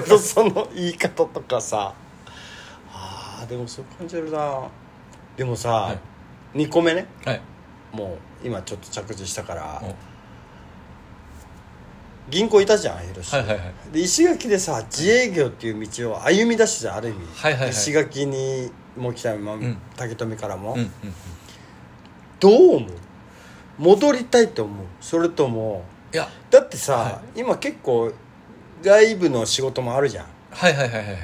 [0.17, 1.93] その言い方とかさ。
[2.91, 4.67] あーでもそう感じるな。
[5.37, 5.93] でもさ、は
[6.55, 6.57] い。
[6.57, 7.05] 2個目ね。
[7.23, 7.41] はい。
[7.91, 9.93] もう今ちょっと着地したからお。
[12.31, 13.73] 銀行いたじゃん広島、はいはいはい。
[13.91, 17.69] で石垣でさ自営業っていう道を歩み出してたある意味、はいはいはい。
[17.69, 19.77] 石垣にも来た、まあん。
[19.95, 20.91] 竹富からも、うんうん。
[22.39, 22.89] どう思う？
[23.77, 24.85] 戻りたいと思う。
[25.01, 25.83] それとも
[26.13, 28.11] いやだってさ、は今結構
[28.83, 30.25] 外部の仕事もあるじゃん。
[30.51, 31.17] はいはいはいはい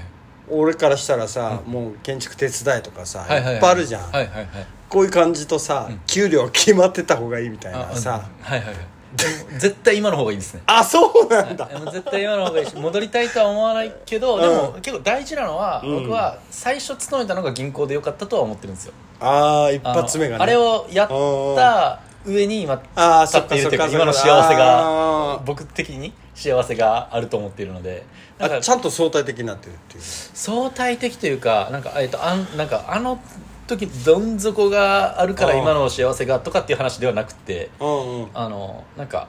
[0.52, 3.54] 俺からしたらさ、もう建築手伝いとかさ、はいはいはい。
[3.54, 4.48] いっぱいあるじゃん、はいはいはい。
[4.90, 6.02] こういう感じとさ、うん。
[6.08, 8.76] 給料決まってた方がいいみたいなあさあはいはいはい。
[9.16, 10.64] でも絶対今の方がいいですね。
[10.66, 16.00] あそうなんだ、絶対今の方がいいし戻りたいとは思わないけど、でも結構大事なのは、うん。
[16.02, 18.94] 僕は最初勤めたのが銀行でよかったとは思ってるんですよ。
[19.20, 20.44] ああ一発目がね。
[20.44, 28.06] あれをやった上に今ああ立っているというか今の幸せが僕的に幸せがあると思っているので
[28.38, 30.04] なんかあちゃんと相対的になってるっていう。
[30.04, 33.20] 相対的というかなんか,、えっと、あんなんかあの
[33.68, 35.60] 時どん底があるからうん。
[35.62, 39.28] 今の幸せがとかっていう話ではなくてあのなんか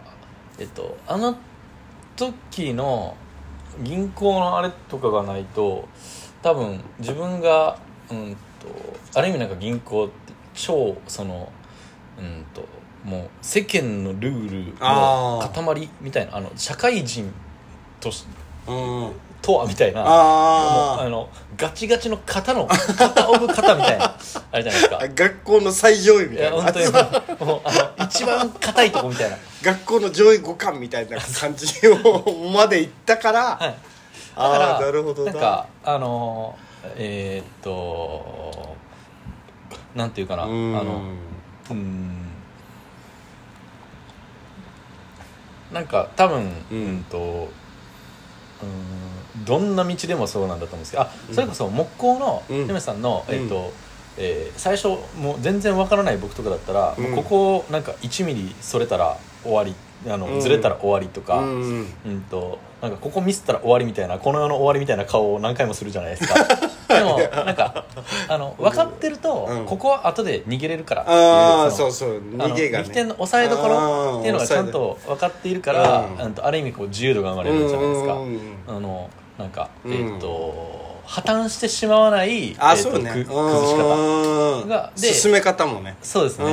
[0.58, 1.36] えっとあの
[2.16, 3.16] 時の
[3.82, 5.88] 銀行のあれとかがないと
[6.42, 7.78] 多分自分が
[8.10, 10.14] うんとある意味なんか銀行って
[10.54, 11.50] 超その
[12.18, 12.62] うんと
[13.04, 17.32] もう世間のルールのあ塊みたいなあの社会人
[18.00, 18.26] とし
[18.66, 19.12] うん。
[19.42, 24.04] とはみたいなああのガチガチの型の型オブ型みたいな
[24.52, 24.98] あれじゃないですか。
[25.00, 26.56] あ学校の最上位みいたいな。
[26.58, 26.86] や本当に
[27.50, 29.38] もうあの一番硬いとこみたいな。
[29.62, 33.74] 学校の上位互換みたいな感じをまで行ったから、 はい。
[34.36, 35.32] あらあなるほどな。
[35.32, 36.54] んかあの
[36.96, 38.76] えーっと
[39.94, 40.72] なんていうかなあうん。
[40.74, 41.02] の
[41.70, 42.19] うん
[45.72, 46.38] なんか多分
[46.70, 47.48] ううんんと
[48.62, 52.66] うんどんな道でもそうなんだと思うんですけどあそれこそ木工のうん。
[52.66, 53.34] 姫さんの、うん。
[53.34, 53.72] えっと
[54.18, 57.14] えー最初もう全然わからない僕とかだったら、うん。
[57.16, 59.74] ここなんか1ミリそれたら終わり
[60.12, 60.40] あの、うん。
[60.40, 66.34] ずれたら終わりとか、ううんんとなんかここミスったら終わりみたいなこの世の終わりみたいな顔を何回もするじゃないですか。
[66.88, 67.84] でもなんか
[68.28, 69.66] あの分かってると、うん。
[69.66, 71.92] ここは後で逃げれるからっていうああその。
[71.92, 72.84] そうそうあの逃げがね。
[72.84, 76.24] 力点の抑えどころっていうのがちゃんと分かっているから、うん。
[76.24, 78.26] うんとある意味こう自由度が生まれるじゃないですか、うんうん
[78.68, 78.76] うん。
[78.76, 79.92] あのなんか、うん。
[79.92, 83.10] えっ、と破綻してしまわないあえーとそうね。
[83.10, 85.96] く崩し方方がで進め方もね。
[86.02, 86.48] そうですね、う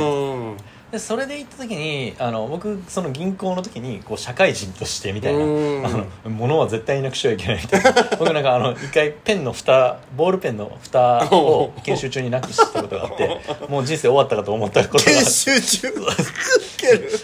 [0.53, 0.57] ん
[0.91, 5.47] でそれで行った時にあの僕その銀行の時にこう社会人としてみたいなう
[5.81, 5.85] ん。
[5.85, 7.91] あの物は絶対なくしてはいけないみたいな。
[8.17, 15.29] 僕なんかあの一回ペンの蓋ボールペンの蓋を研修中になくしたことがあってもう人生終わったかと思ったことが研て。
[15.29, 15.93] 修中？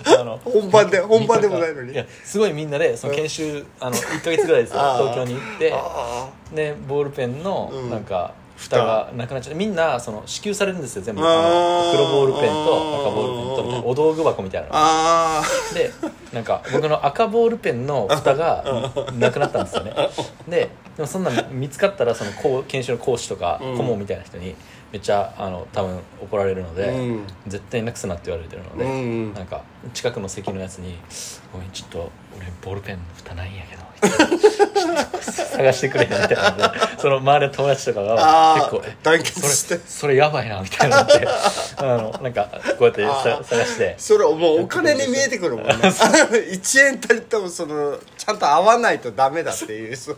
[0.19, 1.95] あの本番で本番でもないのに？
[1.95, 7.89] やすごいみんなでその研修あの1か月ぐらいですよ東京に行ってあでボールペンのうん。
[7.89, 11.21] なんか蓋がなくなっちゃってみんなその支給されるんですよ全部。
[11.21, 15.91] あの黒ボールペンと赤ボールペンとみたいなお道具箱みたいなのあで
[16.31, 19.93] なんか僕の赤ボールペンの蓋がなくなったんですよね。
[20.47, 23.77] ででもそんなん見つかったらそのこう研修の講師とかうん。
[23.77, 24.55] 顧問みたいな人に
[24.91, 27.27] めっちゃあの多分怒られるので、うん。
[27.47, 29.63] 絶対なくすなって言われてるので、うんなんか
[29.93, 30.97] 近くの席のやつに
[31.51, 33.82] 「ごめんちょっと俺ボールペンの蓋ないんやけど」
[35.53, 36.63] 探してくれみたいなので
[36.97, 38.15] その周りの友達とかが
[38.53, 39.75] あ結構「え団結して。
[39.75, 41.27] それそれやばいな」みたいなので
[41.77, 43.95] あのなんかこうやってさあ探して。
[43.97, 45.73] それもうお金に見えてくるもんね。
[45.73, 50.17] 1 円たりともそのちゃんと合わないとダメだっていうその。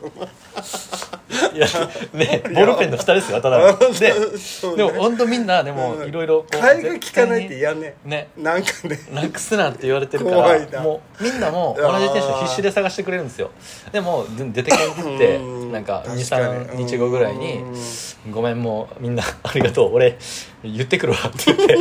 [1.54, 1.68] いや
[2.14, 4.14] ねボールペンの蓋ですよただのでね。
[4.76, 6.08] でも本当みんなでもうん。
[6.08, 7.96] いろいろ替えが利かないって嫌ね。
[8.06, 8.30] ね。
[8.38, 9.00] なんかね。
[9.12, 13.52] なくすなって言われてるからもうみんなも同じテンション必死で探してくれるんですよ
[13.92, 15.72] でもで出てこなくってうん。
[15.72, 16.22] なんか確かに。
[16.24, 17.60] 23日後ぐらいに
[18.26, 20.18] うん「ごめんもうみんなありがとう俺
[20.64, 21.76] 言ってくるわ」って言って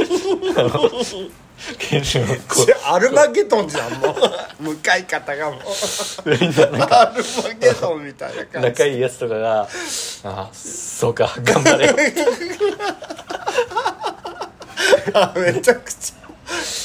[2.85, 4.15] アルマゲドンじゃんもう。
[4.63, 5.61] 向かい方がもう。
[6.31, 8.69] うみんななんかアルマゲドンみたいな感じ。
[8.69, 9.69] 仲いいやつとかが
[10.25, 11.95] 「あそうか頑張れよ」
[15.15, 16.24] あめちゃくちゃ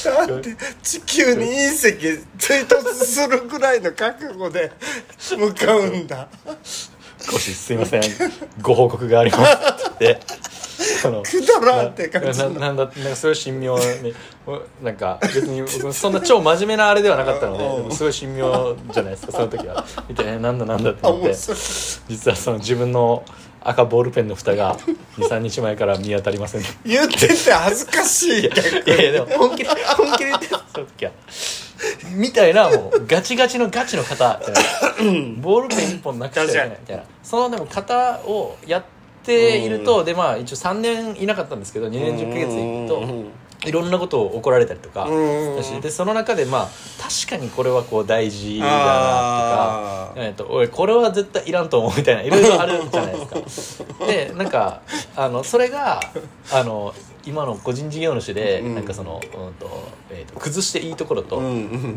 [0.04, 1.90] だって地球に隕石
[2.38, 4.72] 追突するぐらいの覚悟で
[5.36, 6.28] 向かうんだ。
[7.20, 8.02] 少しすいません。
[8.62, 9.52] ご報告があります。
[9.94, 10.20] って
[11.00, 14.14] くだらんって感じなななんだなんかすごい神妙に
[14.46, 17.82] おなんか別に僕そんな超真面目なあれではなかったのでうん。
[17.82, 19.84] でもすごい神妙じゃないですかその時は。
[20.08, 21.34] 見てえなんだなんだってあ思って。
[21.34, 23.24] 実はその自分の
[23.62, 24.76] 赤ボールペンの蓋が
[25.18, 26.62] 23日前から見当たりません。
[26.84, 28.40] 言ってて恥ずかしい。
[28.40, 31.12] いやいやでも本気で本気で言ってたその時は
[32.14, 34.40] みたいなもうガチガチのガチの型
[35.40, 37.02] ボールペン1本なくしちゃいけないみたいな。
[37.22, 38.84] そのでも型をやっ
[39.22, 43.02] ているとでまあ一応3年いなかったんですけど2年10ヶ月いると
[43.66, 45.06] いろんなことを怒られたりとか
[45.82, 46.68] でその中でまあ
[47.00, 54.04] 確かにこれはこう大事だなあとか、えっと、おいこれは絶対いらんと思うみたいないろいろあるじゃないですか。
[54.06, 54.80] でなんか
[55.14, 56.00] あのそれが
[56.52, 56.94] あの
[57.26, 58.74] 今の個人事業主で、うん。
[58.74, 61.36] なんかその、うんとえーと崩していいところと、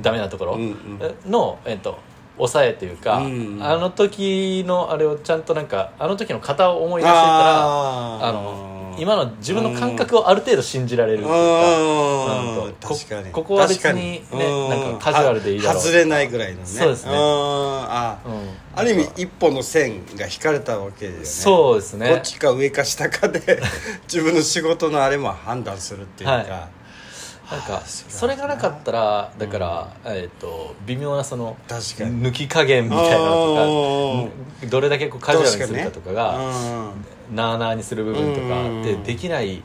[0.01, 1.97] ダメなところうんの、えっと
[2.37, 12.63] 抑えというか、うんあの時のあれをちゃんとなんかあの時の型を思い出してたらあの今の自分の感覚をある程度信じられるっていうか。
[12.65, 12.73] うん。
[12.79, 13.31] 確かに。
[13.31, 14.99] ここは別に確かねうんなん。
[14.99, 16.65] かカジュアルでいいだろう外れないぐらいのね。
[16.65, 17.11] そうですね。
[17.11, 17.15] ん。
[17.15, 18.49] あうん。
[18.75, 21.25] ある意味一本の線が引かれたわけだよね。
[21.25, 22.09] そうですね。
[22.09, 23.61] こっちか上か下かで
[24.11, 26.47] 自分の仕事のあれも判断するっていうか、はい
[27.51, 34.29] なんかそそれがなかったらだから、えっと微妙なその抜き加減みたいなの
[34.61, 39.63] とかどれだけこうカジュアルにするかとかが、うんなあなあにする部分とかってできない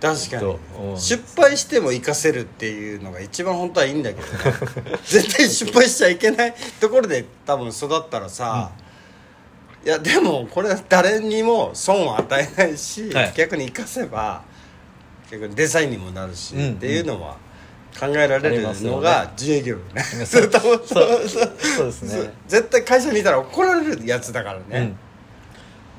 [0.00, 0.56] 確かに。
[0.96, 4.98] 失敗しても活かせるっていうのが一番本当はいいんだけどね。
[5.04, 8.70] 絶対失敗しちゃいけない ところで多分育ったらさ、
[9.84, 13.32] いやでもこれは誰にも損を与えないし、はい。
[13.36, 14.42] 逆に活かせば
[15.30, 17.36] 逆にデザインにもなるし、うんっていうのは
[17.98, 19.82] 考えられるのが自営業よ。
[19.94, 20.50] ねそう。
[20.50, 22.32] そうそうですね。
[22.46, 24.94] 絶対会社にいたら怒られるやつだからね、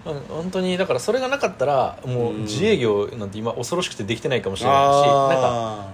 [0.06, 2.42] うん、うん本当にだからそれがなかったらもううん。
[2.44, 5.10] 自営業なんて今恐ろしくてできてないかもしれないしなんか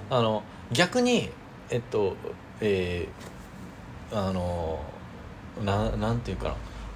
[0.09, 1.31] ああの逆に
[1.69, 2.15] えっと
[2.61, 4.79] えー、あの
[5.63, 6.55] ななんていうかな。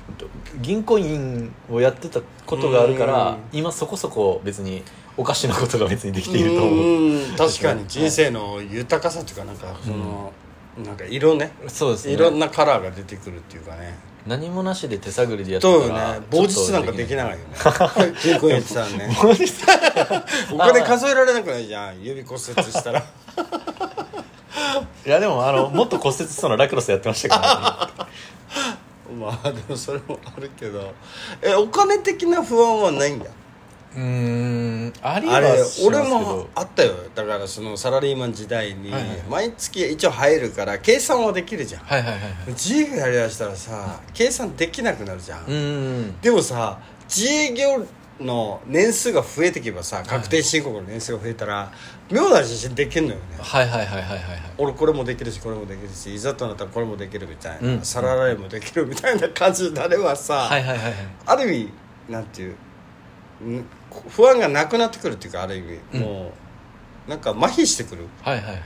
[0.10, 0.28] えっと
[0.62, 3.38] 銀行員をやってたことがあるからうん。
[3.60, 4.84] 今そこそこ別に
[5.20, 6.86] おかしなことが別にできーていると思う。
[6.86, 7.36] うん。
[7.36, 10.32] 確かに人生の豊かさというかなんかその、
[10.78, 11.52] なんか色ね。
[11.68, 12.14] そうですね。
[12.14, 13.98] いろんなカラーが出てくるっていうかね。
[14.26, 17.44] 何もなしで手探りでやってそうよたらね棒実なんかできないよね。
[18.24, 19.18] 銀行員やってたらね。
[20.54, 22.02] お金数えられなくないじゃん。
[22.02, 23.04] 指骨折したら。
[25.06, 29.20] いやでもあのもっと骨折しそうなラクロスやってましたからね。
[29.20, 30.94] まあでもそれもあるけど。
[31.42, 33.26] えお金的な不安はないんだ
[33.96, 36.94] うーんありあれはしますけ俺どもあったよ。
[37.16, 41.84] だからそのサラリーマン時代にはいはい毎月一応入るから計算はできるじゃん。
[41.84, 42.32] はいはいはいはい。
[42.50, 45.42] 自営業やりだしたらさ計算できなくなるじゃん。
[45.52, 47.84] んでもさ自営業
[48.20, 51.72] の年数が増えていけばさ確定申告の年数が増えたら
[52.12, 53.22] 妙な自信できるのよね。
[53.40, 54.20] はいはいはいはいはいはい。
[54.58, 57.82] 俺これもできるしこれもできるしいざとなったらこれもできるみたいな、うん。
[57.82, 60.94] サラリーマンもできるみたいな感じになればさ、はいはいはいはい。
[61.26, 61.72] ある意味
[62.10, 62.56] なんていうん
[64.10, 66.02] 不安がなくなってくるっていうかある意味、うん。
[66.02, 66.32] も
[67.08, 68.08] うなんか麻痺してくる。
[68.22, 68.62] はいはいはい。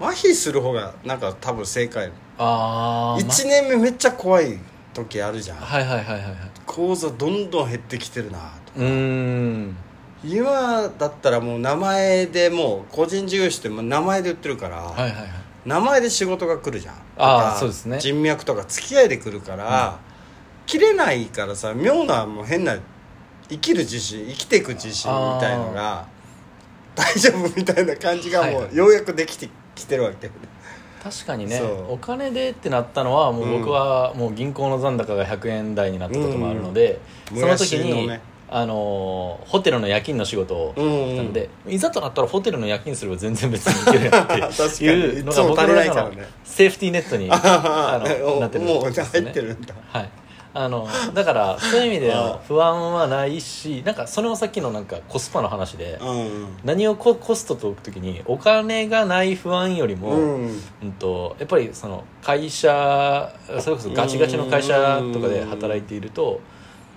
[0.00, 2.10] 麻痺する方がなんか多分正解。
[2.38, 4.58] ああ1年目めっちゃ怖い
[4.94, 5.58] 時あるじゃん。
[5.58, 6.34] はいはいはいはいはい。
[6.66, 9.76] 口座どんどん減ってきてるなとうーん。
[10.24, 15.28] 今だったらもう名前でもう個人事業主って名前で売ってるから、はいはいはい。
[15.66, 16.94] 名前で仕事が来るじゃん。
[17.18, 17.98] あそうですね。
[17.98, 19.98] 人脈とか付き合いで来るから、
[20.66, 22.76] 切れないからさ妙なもう変な
[23.52, 26.06] 生きる自信生きていく自信みたいのが
[26.94, 30.30] 大丈夫みたいな感じがもうようやくできてきてるわけ
[31.02, 37.00] 確かにねお金でってなったのはもう僕はもう銀行の残高が100円台になったこともあるので、
[37.32, 38.10] うんその時に、
[38.50, 44.34] あのーホテルの夜勤の仕事をしたんで、いざとなったらホテルの夜勤すれば全然別にいけるやんって
[44.84, 46.12] いう のが僕の中の
[46.44, 49.20] セーフティーネットにあの なってるんもうですね。
[49.22, 49.74] 入ってるんだ。
[49.90, 50.10] はい
[50.54, 60.60] あのだからそういう意味での不安はないしなんかそれもさっきのなんかコスパの話で、うん何をココストと置く時にお金がない不安よりも、うん。
[60.82, 66.40] うんとやっぱりその会社それこそガチガチの会社とかで働いていると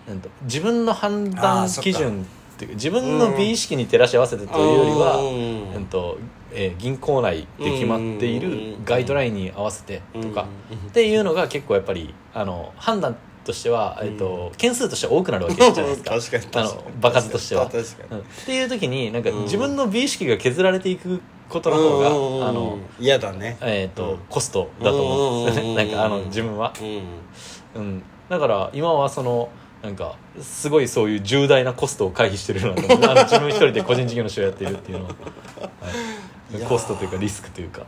[0.08, 2.24] なんと自分の判あ断ーそっか基準
[2.56, 5.76] っていうか自分の美意識に照らし合わせてというよりは、うん。
[5.76, 6.18] うんと
[6.52, 10.48] えー銀行内で決まっているガイドラインに合わせてとか
[10.88, 16.12] っていうのが結構やっぱりあの判断としては、えー、と件数としては多くなるわけじゃないですか。
[16.20, 17.64] 確かにあの場数としては。
[17.64, 18.20] うん。
[18.20, 19.44] っていう時になんかうん。
[19.44, 22.48] 自分の美意識が削られていくことの方が、うん。
[22.48, 23.58] あの嫌だね。
[23.62, 24.18] えーとうん。
[24.30, 25.76] コストだと思うんですようん。
[25.76, 27.82] ねなんかあの自分は、うん。
[27.82, 29.50] うん、だから今はその
[29.84, 36.66] なんかすごいそういう重大なコストを回避してるなの自分一人で個人事業主をやっているっていうのは、はい。
[36.68, 37.86] コストというかリスクというか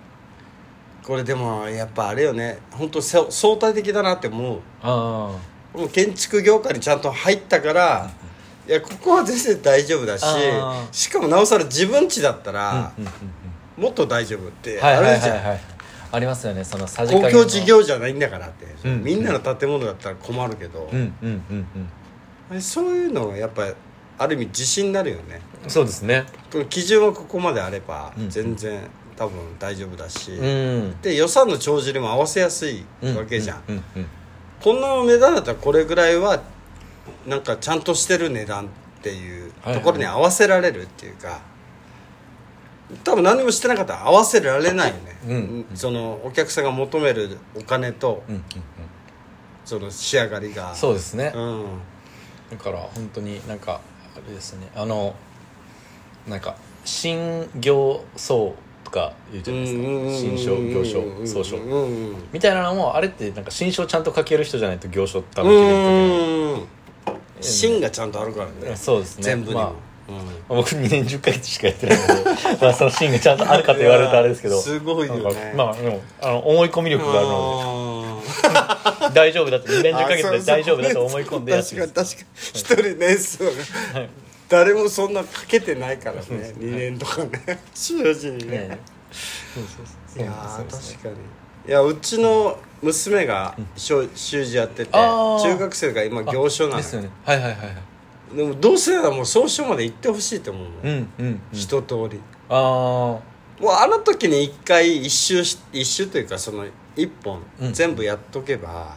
[1.08, 2.60] これでもやっぱあれよね。
[2.70, 4.60] 本当相相対的だなって思う。
[4.82, 5.38] あ
[5.74, 8.12] もう建築業界にちゃんと入ったから
[8.68, 10.26] いやここは全然大丈夫だし
[10.92, 13.12] しかもなおさら自分家だったあらうんうん
[13.78, 15.46] うんもっと大丈夫ってはいはいはいあるじゃん。
[15.46, 15.62] はい
[16.10, 20.90] ありますよねそのさじ加公共事業じゃないんだからって、うんみんなの建物だったら困るけど。
[20.92, 21.44] う、んうん
[22.52, 23.68] うんそういうのはやっぱ
[24.18, 25.42] ある意味自信になるよね。
[25.64, 26.26] うんそうですね。
[26.70, 28.30] 基準はここまであればうん。
[28.30, 28.82] 全然
[29.18, 31.02] 多分大丈夫だし、うん。
[31.02, 34.08] で予算の帳尻も合わせやすいわけじゃん、うんうんうん
[34.60, 36.42] こんな値段だったらこれぐらいは
[37.28, 38.68] なんかちゃんとしてる値段っ
[39.04, 41.42] ていうところに合わせられるっていうか、
[43.04, 48.46] 多分何もしてなかったら合わせられないよね、うんそのお客さんが求めるお金とうんうんうん。
[49.64, 50.74] その仕上がりが。
[50.74, 51.32] そうですね。
[51.36, 51.66] うん。
[52.50, 53.82] だから本当になんか
[54.16, 54.70] あれですね。
[54.76, 55.14] あの
[56.28, 58.56] なんか新業層
[58.88, 60.38] とか言うじゃないですか。
[60.38, 66.68] 新商業商総称うんみたいなのもあれってなんか新商ちゃんと書ける人じゃないと業種多分
[67.42, 68.76] 決め芯がちゃんとあるからね。
[68.78, 69.24] そうですね。
[69.24, 69.60] 全部に
[70.48, 72.24] 僕2年10ヶ月しかやってないので。
[72.62, 74.60] まあそのシーンがちゃんとあるかと言われるとあれですけど。
[74.62, 75.16] すごいよ
[75.56, 79.12] まあでもあの思い込み力があるので。
[79.14, 82.60] 大丈夫だと2年10ヶ月で大丈夫だと思い込んでやってる確かに確かに。
[82.60, 83.52] 一人年数が
[84.00, 84.10] はい
[84.50, 87.60] 誰もそんなかけてないからね2年とかね。
[87.74, 88.80] 正直にね。
[90.16, 91.16] いや確かに。
[91.68, 97.10] いやうちの娘が習習字やってて中学生が今行書なのですよね。
[97.26, 97.66] はいはいはいは
[98.34, 98.36] い。
[98.36, 100.90] でもどうせならもう総書まで行ってほしいと思うの、うん
[101.20, 102.20] うん、うん、一通り。
[102.50, 103.22] ああも
[103.62, 107.74] うあの時に一回一周し一周というかその一本うん。
[107.74, 108.96] 全部やっとけば、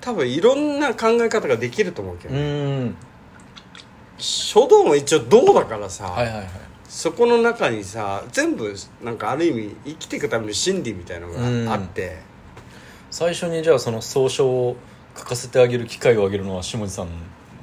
[0.00, 2.94] 多分いろんな考え方ができると思うけうど、ん
[4.18, 6.48] 書道も一応道だからさ、はいはいはい。
[6.88, 12.18] そこの中にさ全部なんかある意味生きていくための心理みたいなのがあって、
[13.10, 14.76] 最初にじゃあその総書を
[15.16, 17.08] 書かせてあげる機会をあげるのは下地さん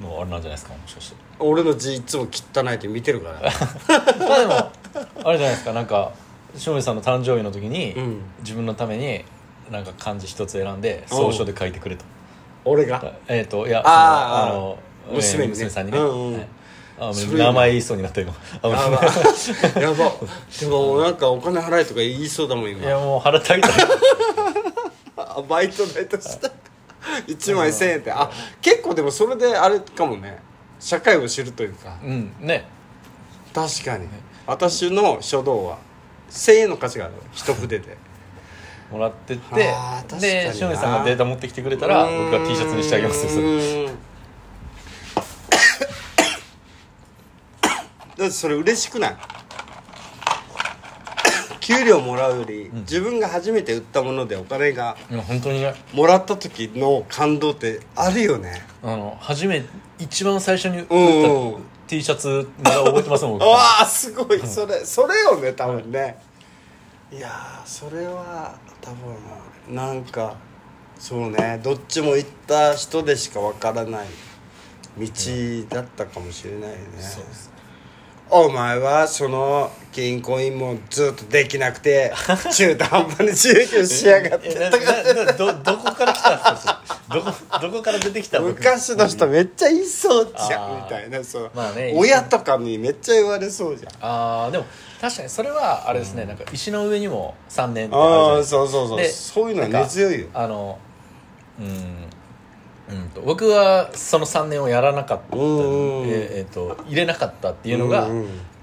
[0.00, 1.16] のあれなんじゃないですかもしかして。
[1.38, 3.40] 俺の字いつも汚いって見てるから。
[3.40, 4.52] まあでも
[5.28, 6.12] あれじゃないですかなんか
[6.56, 8.20] 下地さんの誕生日の時に、うん。
[8.40, 9.24] 自分のために
[9.70, 12.04] なんか漢字一つ選んで総書で書いてくれと。
[12.64, 13.14] 俺が？
[13.28, 14.78] えっ、といやあの
[15.10, 15.58] 娘にね。
[15.58, 16.32] 娘さんにね、うんうん。
[16.34, 16.46] はい。
[16.98, 18.32] あ名前言いそうになった今。
[18.62, 18.80] あやば
[19.80, 20.12] やば。
[20.60, 23.72] でもなんかお金払えとか言いそうだもんいや今もう払ってあげたい。
[25.16, 26.50] あバイト代とした
[27.26, 28.12] 1枚1000円って。
[28.12, 28.30] あ
[28.62, 30.38] 結構でもそれであれかもね。
[30.78, 31.96] 社会を知るというか。
[32.02, 32.66] うんね。
[33.52, 34.06] 確かに。
[34.46, 35.78] 私の書道は
[36.30, 37.14] 1000円の価値がある。
[37.32, 37.96] 一筆で。
[38.92, 39.54] もらってって。
[40.20, 43.24] で下地さんがデータ持ってきてくれたら僕が T シャツにしてあげます。
[43.24, 43.98] よそれうーん
[48.24, 49.16] だってそれ嬉しくない？
[51.60, 55.74] 給料もらうより、自分が初めて売ったものでお金がいや本当にね。
[55.92, 58.66] もらった時の感動ってあるよね。
[58.82, 59.64] あの初め
[59.98, 63.44] 一番最初に売っうんた T シャツまだ覚えてますもん僕。
[63.52, 64.40] ああすごい。
[64.46, 66.18] それそれよね多分ね。
[67.12, 70.34] いやーそれは多分なんか
[70.98, 71.60] そうね。
[71.62, 74.06] どっちも行った人でしかわからない
[74.98, 75.06] 道
[75.70, 77.50] だったかもしれないよね、そうです
[78.30, 82.12] お前はその銀行員もずっとできなくて
[82.52, 84.48] 中途半端に収益しやがって。
[85.38, 86.80] どどこから来たんですか？
[87.12, 93.92] どこどこから出てきた僕昔の人めっちゃいそうじゃんみたいなそう、まあね親とかにめっちゃ言われそうじゃん。
[94.00, 94.64] ああでも
[95.00, 98.98] 確かにそれはあれですね、なんか石の上にも3年ああそうそうそう。
[98.98, 100.26] でそういうのは根強いよ。
[100.34, 100.78] あの
[101.60, 102.06] うん
[102.90, 108.08] うんと僕はその3年をやらなかったええーと入れなかったっていうのが、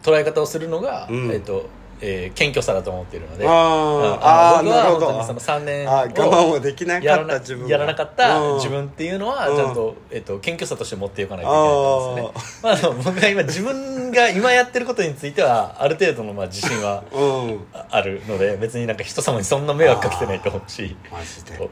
[0.04, 1.32] 捉え方をするのが、うん。
[1.32, 1.70] えーと
[2.04, 3.46] えー謙虚さだと思っているので。
[3.48, 8.56] ああー僕は本当にその3年我慢もできなかった自分がやらなかったうん。
[8.56, 9.56] 自分っていうのはうん。
[9.56, 17.66] ちゃんと,、えっと謙虚さとして持っていかないといけないと思うんですね、まあ、僕が今自分が今やってることについてはある程度のまあ自信は うん。
[17.74, 20.96] ああるので別になんか人様にそんな迷惑かけてないと思うし。
[21.12, 21.70] マジで。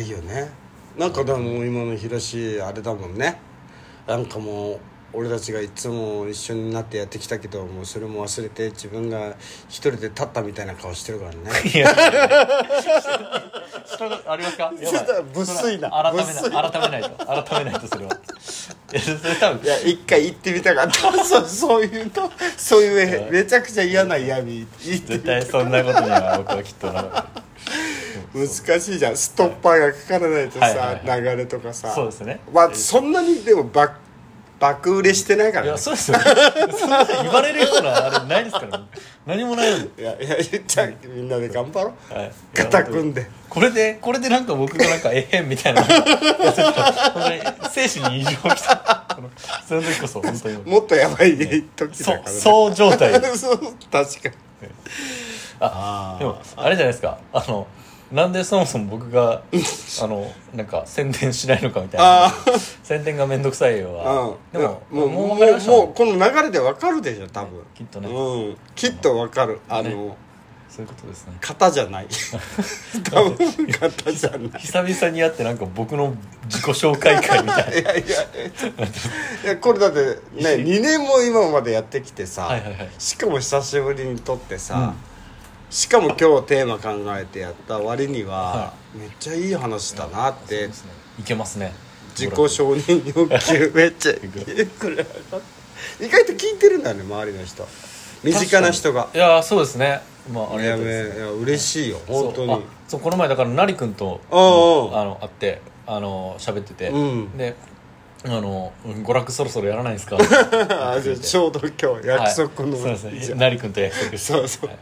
[0.00, 0.50] いいよね
[1.00, 3.40] なんかでも今の広しあれだもんね。
[4.06, 4.78] なんかもう
[5.14, 9.34] 俺たちがいつも一緒になってやってきたけどもうそれも忘れて自分が
[9.70, 11.38] 一人で立ったみたいな顔してるからね。
[11.74, 11.88] いや
[13.86, 14.64] 下がありますか？
[14.64, 14.86] やばい。
[14.86, 17.26] ちょっと無粋な改め無粋ない改めないと。
[17.44, 18.12] 改めないとそれは。
[18.92, 19.64] いやそれ多分。
[19.64, 21.12] いや一回行ってみたかった。
[21.24, 22.30] そうそういうの。
[22.58, 24.58] そういうめちゃくちゃ嫌な闇。
[24.60, 27.08] 行ってみ絶対そんなことには僕はきっとなる
[28.34, 29.16] 難しいじゃん。
[29.16, 30.76] ストッパーがかからないとさ、はい
[31.06, 31.92] はい流れとかさ。
[31.92, 32.40] そうですね。
[32.52, 33.94] まあそんなにでも爆
[34.60, 35.68] 爆売れしてないからね。
[35.70, 36.24] いやそうですよね。
[36.78, 38.78] そんな言われるようなあれないですから。
[38.78, 38.84] ね
[39.26, 40.94] 何もないいやいや言っちゃう。
[41.08, 42.14] みんなで頑張ろう。
[42.14, 42.32] はい。
[42.54, 43.26] 肩組んで。
[43.48, 45.82] これでこれでなんか僕がなんかえへんみたいな。
[45.82, 46.02] 本
[47.14, 49.18] 当に精神に異常が来た。
[49.66, 50.62] その時こそ本当に。
[50.64, 53.12] もっとやばい時そだから、ね、そう状態。
[53.36, 53.58] そう
[53.90, 54.34] 確かに。
[55.58, 57.18] あでもあれじゃないですか。
[57.32, 57.66] あの
[58.12, 59.42] なんでそもそも僕が
[60.02, 62.26] あのなんか宣伝しないのかみたいな。
[62.26, 62.32] あ
[62.82, 63.96] 宣伝が面倒くさいようん。
[63.96, 67.62] はでももうもうもうこの流れでわかるでしょ多分。
[67.74, 68.08] きっとね。
[68.08, 68.56] うん。
[68.74, 69.60] きっとわかる。
[69.68, 70.16] あの、ね
[70.68, 71.32] そういうことですね。
[71.40, 72.06] 型じゃない。
[73.10, 73.36] 多分
[73.66, 74.60] 型じゃない。
[74.60, 77.74] 久々に会ってなんか僕の自己紹介会みたいな。
[77.74, 78.22] いやいや。
[79.44, 79.98] いやこれだって
[80.32, 82.90] ね 2年も今までやってきてさ、はいはいはい。
[82.98, 85.10] しかも久しぶりに撮ってさ、うん
[85.70, 90.68] しかも今日テーマ考えてやった割には、はめっちゃいい話だなって、
[91.18, 91.72] いけますね。
[92.18, 94.16] 自己承認欲求めっちゃ意
[96.08, 97.66] 外と聞いてるんだよね周りの人。
[98.24, 99.08] 身近な人が。
[99.14, 100.00] いやそうですね。
[100.32, 101.16] まあありがいやめたいですね。
[101.18, 102.62] いや嬉しいよ本当に。
[102.88, 107.38] そうこの前だから成君とあの会ってあの喋ってて、うん。
[107.38, 107.54] で
[108.24, 110.18] あのうん娯楽そろそろやらないですか？
[111.22, 113.34] ちょうど今日約束の、はい、そうですね。
[113.36, 114.18] 成君と約束して。
[114.18, 114.66] そうそう。
[114.66, 114.78] はい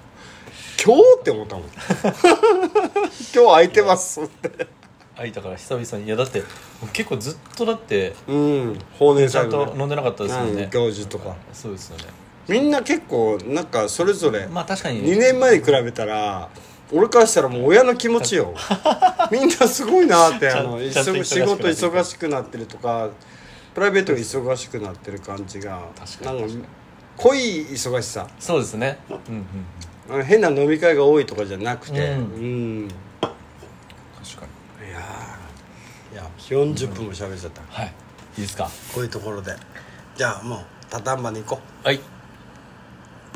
[0.88, 1.64] 今日って思ったもん。
[1.68, 4.66] 今日空いてますって。
[5.16, 6.06] 空いたから久々に。
[6.06, 6.42] いやだって
[6.94, 8.78] 結構ずっとだってうん。
[8.98, 10.70] 法然ちゃんと飲んでなかったですもんね、うん。
[10.70, 11.36] 行事とか。
[11.52, 12.04] そうですよね。
[12.48, 15.04] みんな結構なんかそれぞれまあ確かに。
[15.04, 16.48] 2年前に比べたら
[16.90, 18.54] 俺からしたらもう親の気持ちよ。
[19.30, 23.10] みんなすごいなってあの仕事忙しくなってるとか
[23.74, 26.68] プライベートが忙しくなってる感じが確かになんか
[27.18, 28.26] 濃い忙しさ。
[28.40, 28.98] そうですね。
[29.10, 29.46] うんうん
[30.24, 31.98] 変な飲み会が多いとかじゃなくて。
[31.98, 32.84] ううん。
[32.86, 34.46] ん確か
[34.82, 34.88] に。
[34.88, 36.14] いやー。
[36.14, 37.92] いや40分も喋っちゃった、はい。
[38.36, 38.70] いいですか？
[38.94, 39.54] こういうところで。
[40.16, 41.86] じゃあもうタタンバに行こう。
[41.86, 42.00] はい